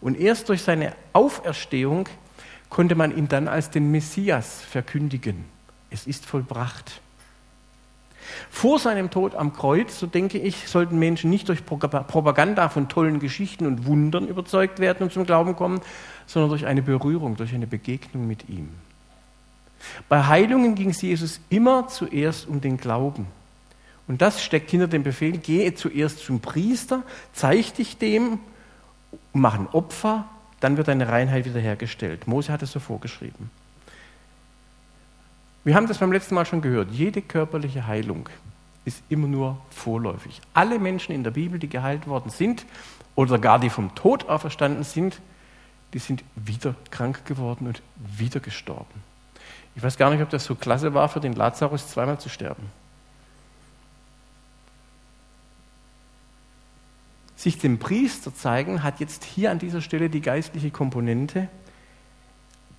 Und 0.00 0.20
erst 0.20 0.48
durch 0.48 0.62
seine 0.62 0.94
Auferstehung 1.14 2.08
konnte 2.68 2.94
man 2.94 3.10
ihn 3.18 3.26
dann 3.26 3.48
als 3.48 3.70
den 3.70 3.90
Messias 3.90 4.60
verkündigen. 4.62 5.44
Es 5.90 6.06
ist 6.06 6.24
vollbracht. 6.24 7.00
Vor 8.50 8.78
seinem 8.78 9.10
Tod 9.10 9.34
am 9.34 9.52
Kreuz, 9.52 9.98
so 9.98 10.06
denke 10.06 10.38
ich, 10.38 10.68
sollten 10.68 10.98
Menschen 10.98 11.30
nicht 11.30 11.48
durch 11.48 11.64
Propaganda 11.64 12.68
von 12.68 12.88
tollen 12.88 13.20
Geschichten 13.20 13.66
und 13.66 13.86
Wundern 13.86 14.28
überzeugt 14.28 14.78
werden 14.78 15.04
und 15.04 15.12
zum 15.12 15.26
Glauben 15.26 15.56
kommen, 15.56 15.80
sondern 16.26 16.50
durch 16.50 16.66
eine 16.66 16.82
Berührung, 16.82 17.36
durch 17.36 17.54
eine 17.54 17.66
Begegnung 17.66 18.26
mit 18.26 18.48
ihm. 18.48 18.68
Bei 20.08 20.26
Heilungen 20.26 20.74
ging 20.74 20.90
es 20.90 21.02
Jesus 21.02 21.40
immer 21.48 21.88
zuerst 21.88 22.48
um 22.48 22.60
den 22.60 22.76
Glauben. 22.76 23.26
Und 24.06 24.20
das 24.22 24.42
steckt 24.42 24.70
hinter 24.70 24.88
dem 24.88 25.02
Befehl, 25.02 25.38
gehe 25.38 25.74
zuerst 25.74 26.24
zum 26.24 26.40
Priester, 26.40 27.02
zeig 27.32 27.74
dich 27.74 27.96
dem, 27.96 28.40
mach 29.32 29.54
ein 29.54 29.68
Opfer, 29.68 30.24
dann 30.60 30.76
wird 30.76 30.88
deine 30.88 31.08
Reinheit 31.08 31.44
wiederhergestellt. 31.44 32.26
Mose 32.26 32.52
hat 32.52 32.62
es 32.62 32.72
so 32.72 32.80
vorgeschrieben. 32.80 33.50
Wir 35.64 35.74
haben 35.74 35.86
das 35.86 35.98
beim 35.98 36.12
letzten 36.12 36.34
Mal 36.34 36.46
schon 36.46 36.62
gehört. 36.62 36.90
Jede 36.90 37.20
körperliche 37.20 37.86
Heilung 37.86 38.28
ist 38.84 39.02
immer 39.08 39.28
nur 39.28 39.60
vorläufig. 39.70 40.40
Alle 40.54 40.78
Menschen 40.78 41.14
in 41.14 41.22
der 41.22 41.32
Bibel, 41.32 41.58
die 41.58 41.68
geheilt 41.68 42.06
worden 42.06 42.30
sind 42.30 42.64
oder 43.14 43.38
gar 43.38 43.58
die 43.58 43.70
vom 43.70 43.94
Tod 43.94 44.28
auferstanden 44.28 44.84
sind, 44.84 45.20
die 45.92 45.98
sind 45.98 46.24
wieder 46.34 46.74
krank 46.90 47.26
geworden 47.26 47.66
und 47.66 47.82
wieder 47.96 48.40
gestorben. 48.40 49.02
Ich 49.74 49.82
weiß 49.82 49.98
gar 49.98 50.10
nicht, 50.10 50.22
ob 50.22 50.30
das 50.30 50.44
so 50.44 50.54
klasse 50.54 50.94
war, 50.94 51.08
für 51.08 51.20
den 51.20 51.34
Lazarus 51.34 51.88
zweimal 51.88 52.18
zu 52.18 52.28
sterben. 52.28 52.70
sich 57.40 57.58
dem 57.58 57.78
Priester 57.78 58.34
zeigen, 58.34 58.82
hat 58.82 59.00
jetzt 59.00 59.24
hier 59.24 59.50
an 59.50 59.58
dieser 59.58 59.80
Stelle 59.80 60.10
die 60.10 60.20
geistliche 60.20 60.70
Komponente. 60.70 61.48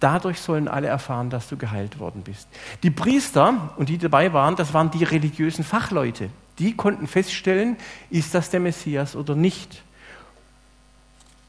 Dadurch 0.02 0.42
sollen 0.42 0.68
alle 0.68 0.88
erfahren, 0.88 1.30
dass 1.30 1.48
du 1.48 1.58
geheilt 1.58 2.00
worden 2.00 2.24
bist. 2.24 2.48
Die 2.82 2.90
Priester 2.90 3.70
und 3.78 3.88
die 3.88 4.00
dabei 4.00 4.34
waren, 4.34 4.56
das 4.56 4.74
waren 4.74 4.90
die 4.90 5.04
religiösen 5.04 5.64
Fachleute. 5.64 6.30
Die 6.58 6.76
konnten 6.76 7.08
feststellen, 7.08 7.78
ist 8.10 8.34
das 8.34 8.50
der 8.50 8.60
Messias 8.60 9.16
oder 9.16 9.36
nicht. 9.36 9.84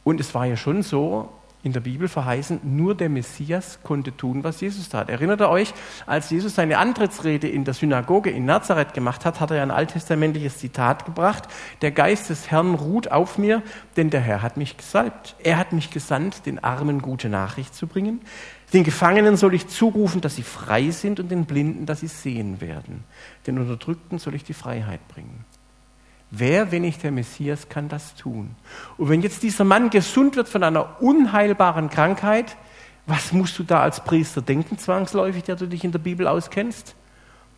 Und 0.05 0.21
es 0.21 0.35
war 0.35 0.45
ja 0.45 0.57
schon 0.57 0.83
so, 0.83 1.33
in 1.63 1.73
der 1.73 1.81
Bibel 1.81 2.09
verheißen, 2.09 2.61
nur 2.65 2.95
der 2.95 3.09
Messias 3.09 3.79
konnte 3.83 4.17
tun, 4.17 4.43
was 4.43 4.61
Jesus 4.61 4.89
tat. 4.89 5.09
Erinnert 5.09 5.41
ihr 5.41 5.49
euch, 5.49 5.73
als 6.07 6.31
Jesus 6.31 6.57
seine 6.57 6.79
Antrittsrede 6.79 7.49
in 7.49 7.65
der 7.65 7.75
Synagoge 7.75 8.31
in 8.31 8.45
Nazareth 8.45 8.95
gemacht 8.95 9.25
hat, 9.25 9.41
hat 9.41 9.51
er 9.53 9.63
ein 9.63 9.71
alttestamentliches 9.71 10.59
Zitat 10.59 11.05
gebracht. 11.05 11.45
Der 11.81 11.93
Geist 11.93 12.31
des 12.31 12.51
Herrn 12.51 12.75
ruht 12.75 13.13
auf 13.13 13.39
mir, 13.39 13.63
denn 13.97 14.11
der 14.11 14.21
Herr 14.21 14.43
hat 14.43 14.57
mich 14.57 14.77
gesalbt. 14.77 15.37
Er 15.43 15.57
hat 15.57 15.73
mich 15.73 15.91
gesandt, 15.91 16.47
den 16.47 16.63
Armen 16.63 17.01
gute 17.01 17.29
Nachricht 17.29 17.75
zu 17.75 17.87
bringen. 17.87 18.21
Den 18.73 18.85
Gefangenen 18.85 19.37
soll 19.37 19.55
ich 19.55 19.69
zurufen, 19.69 20.21
dass 20.21 20.37
sie 20.37 20.43
frei 20.43 20.91
sind 20.91 21.21
und 21.21 21.31
den 21.31 21.45
Blinden, 21.45 21.85
dass 21.85 22.01
sie 22.01 22.09
sehen 22.09 22.61
werden. 22.61 23.05
Den 23.47 23.59
Unterdrückten 23.59 24.19
soll 24.19 24.35
ich 24.35 24.45
die 24.45 24.55
Freiheit 24.55 25.07
bringen. 25.09 25.45
Wer, 26.35 26.73
wenn 26.73 26.81
nicht 26.81 27.03
der 27.03 27.13
Messias, 27.13 27.69
kann 27.69 27.91
das 27.91 28.15
tun? 28.15 28.57
Und 28.97 29.11
wenn 29.11 29.21
jetzt 29.21 29.43
dieser 29.43 29.65
Mann 29.65 29.91
gesund 29.91 30.35
wird 30.35 30.49
von 30.49 30.63
einer 30.63 31.03
unheilbaren 31.03 31.91
Krankheit, 31.91 32.57
was 33.05 33.33
musst 33.33 33.59
du 33.59 33.65
da 33.65 33.83
als 33.83 34.03
Priester 34.03 34.41
denken, 34.41 34.79
zwangsläufig, 34.79 35.45
der 35.45 35.57
du 35.57 35.69
dich 35.69 35.85
in 35.85 35.93
der 35.93 35.99
Bibel 35.99 36.27
auskennst? 36.27 36.95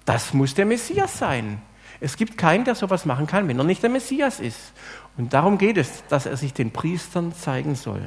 Das 0.04 0.34
muss 0.34 0.54
der 0.54 0.66
Messias 0.66 1.16
sein. 1.16 1.62
Es 2.00 2.16
gibt 2.16 2.36
keinen, 2.36 2.64
der 2.64 2.74
sowas 2.74 3.04
machen 3.04 3.28
kann, 3.28 3.46
wenn 3.46 3.56
er 3.56 3.64
nicht 3.64 3.80
der 3.80 3.90
Messias 3.90 4.40
ist. 4.40 4.72
Und 5.16 5.32
darum 5.32 5.56
geht 5.56 5.76
es, 5.76 6.02
dass 6.08 6.26
er 6.26 6.36
sich 6.36 6.52
den 6.52 6.72
Priestern 6.72 7.32
zeigen 7.32 7.76
soll. 7.76 8.04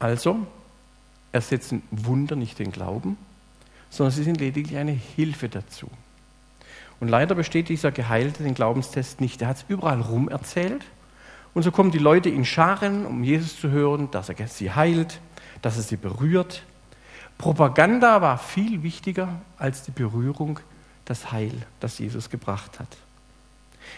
Also, 0.00 0.44
ersetzen 1.32 1.82
Wunder 1.90 2.36
nicht 2.36 2.58
den 2.58 2.72
Glauben, 2.72 3.16
sondern 3.90 4.14
sie 4.14 4.24
sind 4.24 4.40
lediglich 4.40 4.78
eine 4.78 4.92
Hilfe 4.92 5.48
dazu. 5.48 5.88
Und 7.00 7.08
leider 7.08 7.34
besteht 7.34 7.68
dieser 7.68 7.92
Geheilte 7.92 8.42
den 8.42 8.54
Glaubenstest 8.54 9.20
nicht. 9.20 9.40
Er 9.42 9.48
hat 9.48 9.56
es 9.56 9.64
überall 9.68 10.00
rum 10.00 10.28
erzählt. 10.28 10.84
Und 11.54 11.62
so 11.62 11.72
kommen 11.72 11.90
die 11.90 11.98
Leute 11.98 12.28
in 12.28 12.44
Scharen, 12.44 13.06
um 13.06 13.24
Jesus 13.24 13.58
zu 13.58 13.70
hören, 13.70 14.10
dass 14.10 14.28
er 14.28 14.48
sie 14.48 14.70
heilt, 14.70 15.20
dass 15.62 15.76
er 15.76 15.82
sie 15.82 15.96
berührt. 15.96 16.62
Propaganda 17.38 18.20
war 18.20 18.38
viel 18.38 18.82
wichtiger 18.82 19.40
als 19.58 19.82
die 19.82 19.90
Berührung, 19.90 20.60
das 21.06 21.32
Heil, 21.32 21.54
das 21.80 21.98
Jesus 21.98 22.28
gebracht 22.28 22.78
hat. 22.78 22.96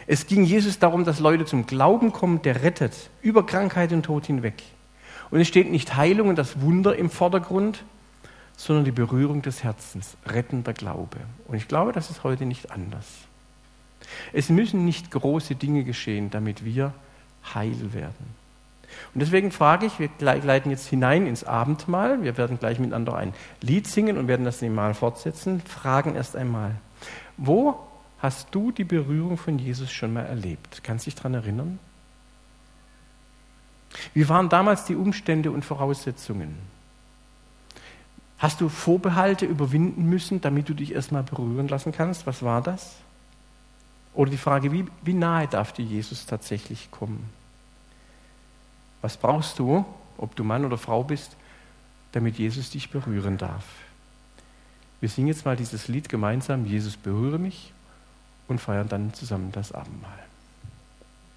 Es 0.06 0.26
ging 0.26 0.44
Jesus 0.44 0.78
darum, 0.78 1.04
dass 1.04 1.18
Leute 1.18 1.44
zum 1.44 1.66
Glauben 1.66 2.12
kommen, 2.12 2.40
der 2.42 2.62
rettet, 2.62 3.10
über 3.20 3.44
Krankheit 3.44 3.92
und 3.92 4.04
Tod 4.04 4.26
hinweg. 4.26 4.62
Und 5.32 5.40
es 5.40 5.48
steht 5.48 5.70
nicht 5.70 5.96
Heilung 5.96 6.28
und 6.28 6.36
das 6.36 6.60
Wunder 6.60 6.94
im 6.94 7.08
Vordergrund, 7.08 7.82
sondern 8.56 8.84
die 8.84 8.92
Berührung 8.92 9.40
des 9.40 9.64
Herzens, 9.64 10.16
rettender 10.26 10.74
Glaube. 10.74 11.16
Und 11.48 11.56
ich 11.56 11.66
glaube, 11.66 11.92
das 11.92 12.10
ist 12.10 12.22
heute 12.22 12.44
nicht 12.44 12.70
anders. 12.70 13.06
Es 14.34 14.50
müssen 14.50 14.84
nicht 14.84 15.10
große 15.10 15.54
Dinge 15.54 15.84
geschehen, 15.84 16.30
damit 16.30 16.66
wir 16.66 16.92
heil 17.54 17.94
werden. 17.94 18.42
Und 19.14 19.20
deswegen 19.20 19.52
frage 19.52 19.86
ich, 19.86 19.98
wir 19.98 20.10
leiten 20.18 20.70
jetzt 20.70 20.86
hinein 20.88 21.26
ins 21.26 21.44
Abendmahl. 21.44 22.22
Wir 22.22 22.36
werden 22.36 22.58
gleich 22.58 22.78
miteinander 22.78 23.16
ein 23.16 23.32
Lied 23.62 23.86
singen 23.86 24.18
und 24.18 24.28
werden 24.28 24.44
das 24.44 24.60
mal 24.60 24.92
fortsetzen. 24.92 25.62
Fragen 25.62 26.14
erst 26.14 26.36
einmal, 26.36 26.72
wo 27.38 27.80
hast 28.18 28.48
du 28.50 28.70
die 28.70 28.84
Berührung 28.84 29.38
von 29.38 29.58
Jesus 29.58 29.90
schon 29.90 30.12
mal 30.12 30.26
erlebt? 30.26 30.84
Kannst 30.84 31.06
du 31.06 31.10
dich 31.10 31.14
daran 31.14 31.32
erinnern? 31.32 31.78
Wie 34.14 34.28
waren 34.28 34.48
damals 34.48 34.84
die 34.84 34.96
Umstände 34.96 35.50
und 35.50 35.64
Voraussetzungen? 35.64 36.56
Hast 38.38 38.60
du 38.60 38.68
Vorbehalte 38.68 39.46
überwinden 39.46 40.04
müssen, 40.06 40.40
damit 40.40 40.68
du 40.68 40.74
dich 40.74 40.92
erstmal 40.92 41.22
berühren 41.22 41.68
lassen 41.68 41.92
kannst? 41.92 42.26
Was 42.26 42.42
war 42.42 42.60
das? 42.60 42.96
Oder 44.14 44.30
die 44.30 44.36
Frage, 44.36 44.72
wie, 44.72 44.86
wie 45.02 45.14
nahe 45.14 45.46
darf 45.46 45.72
dir 45.72 45.84
Jesus 45.84 46.26
tatsächlich 46.26 46.90
kommen? 46.90 47.30
Was 49.00 49.16
brauchst 49.16 49.58
du, 49.58 49.84
ob 50.18 50.36
du 50.36 50.44
Mann 50.44 50.64
oder 50.64 50.76
Frau 50.78 51.04
bist, 51.04 51.36
damit 52.12 52.38
Jesus 52.38 52.70
dich 52.70 52.90
berühren 52.90 53.38
darf? 53.38 53.64
Wir 55.00 55.08
singen 55.08 55.28
jetzt 55.28 55.44
mal 55.44 55.56
dieses 55.56 55.88
Lied 55.88 56.08
gemeinsam, 56.08 56.66
Jesus 56.66 56.96
berühre 56.96 57.38
mich, 57.38 57.72
und 58.48 58.60
feiern 58.60 58.88
dann 58.88 59.14
zusammen 59.14 59.50
das 59.52 59.72
Abendmahl. 59.72 60.18